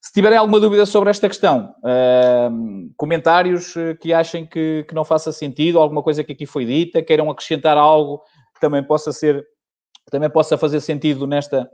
Se 0.00 0.12
tiverem 0.12 0.38
alguma 0.38 0.60
dúvida 0.60 0.86
sobre 0.86 1.10
esta 1.10 1.26
questão, 1.28 1.74
uh, 1.78 2.92
comentários 2.96 3.76
eh, 3.76 3.94
que 3.94 4.12
achem 4.12 4.46
que, 4.46 4.84
que 4.86 4.94
não 4.94 5.04
faça 5.04 5.32
sentido, 5.32 5.80
alguma 5.80 6.02
coisa 6.02 6.22
que 6.22 6.32
aqui 6.32 6.46
foi 6.46 6.64
dita, 6.64 7.02
queiram 7.02 7.28
acrescentar 7.30 7.76
algo 7.76 8.22
que 8.54 8.60
também 8.60 8.84
possa 8.84 9.10
ser, 9.10 9.44
também 10.10 10.30
possa 10.30 10.56
fazer 10.56 10.80
sentido 10.80 11.26
nesta, 11.26 11.68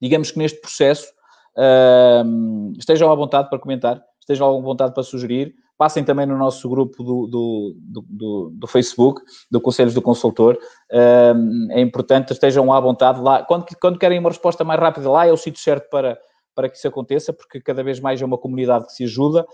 digamos 0.00 0.30
que 0.30 0.38
neste 0.38 0.60
processo, 0.60 1.08
uh, 1.56 2.72
estejam 2.78 3.10
à 3.10 3.14
vontade 3.14 3.48
para 3.48 3.58
comentar, 3.58 4.00
estejam 4.20 4.46
à 4.46 4.60
vontade 4.60 4.94
para 4.94 5.02
sugerir 5.02 5.54
passem 5.76 6.04
também 6.04 6.26
no 6.26 6.36
nosso 6.36 6.68
grupo 6.68 7.02
do, 7.02 7.26
do, 7.26 7.76
do, 8.08 8.50
do 8.54 8.66
Facebook, 8.66 9.20
do 9.50 9.60
Conselhos 9.60 9.94
do 9.94 10.02
Consultor. 10.02 10.58
é 10.90 11.80
importante, 11.80 12.32
estejam 12.32 12.72
à 12.72 12.80
vontade 12.80 13.20
lá. 13.20 13.42
Quando, 13.42 13.66
quando 13.80 13.98
querem 13.98 14.18
uma 14.18 14.30
resposta 14.30 14.64
mais 14.64 14.80
rápida, 14.80 15.10
lá 15.10 15.26
é 15.26 15.32
o 15.32 15.36
sítio 15.36 15.62
certo 15.62 15.88
para, 15.90 16.18
para 16.54 16.68
que 16.68 16.76
isso 16.76 16.88
aconteça, 16.88 17.32
porque 17.32 17.60
cada 17.60 17.82
vez 17.82 18.00
mais 18.00 18.20
é 18.20 18.24
uma 18.24 18.38
comunidade 18.38 18.86
que 18.86 18.92
se 18.92 19.04
ajuda 19.04 19.46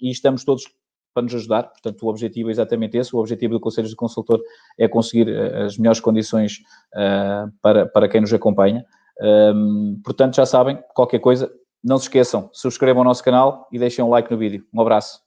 e 0.00 0.10
estamos 0.10 0.44
todos 0.44 0.64
para 1.16 1.22
nos 1.22 1.34
ajudar. 1.34 1.62
Portanto, 1.62 2.02
o 2.02 2.08
objetivo 2.08 2.50
é 2.50 2.52
exatamente 2.52 2.98
esse. 2.98 3.16
O 3.16 3.18
objetivo 3.18 3.54
do 3.54 3.60
Conselhos 3.60 3.90
do 3.90 3.96
Consultor 3.96 4.38
é 4.78 4.86
conseguir 4.86 5.28
eh, 5.28 5.64
as 5.64 5.78
melhores 5.78 5.98
condições 5.98 6.58
uh, 6.94 7.50
para, 7.62 7.86
para 7.86 8.06
quem 8.06 8.20
nos 8.20 8.34
acompanha. 8.34 8.84
Portanto, 10.04 10.36
já 10.36 10.44
sabem, 10.44 10.78
qualquer 10.94 11.20
coisa, 11.20 11.50
não 11.82 11.98
se 11.98 12.04
esqueçam, 12.04 12.50
subscrevam 12.52 13.02
o 13.02 13.04
nosso 13.04 13.22
canal 13.22 13.68
e 13.72 13.78
deixem 13.78 14.04
um 14.04 14.08
like 14.08 14.30
no 14.30 14.38
vídeo. 14.38 14.66
Um 14.72 14.80
abraço. 14.80 15.25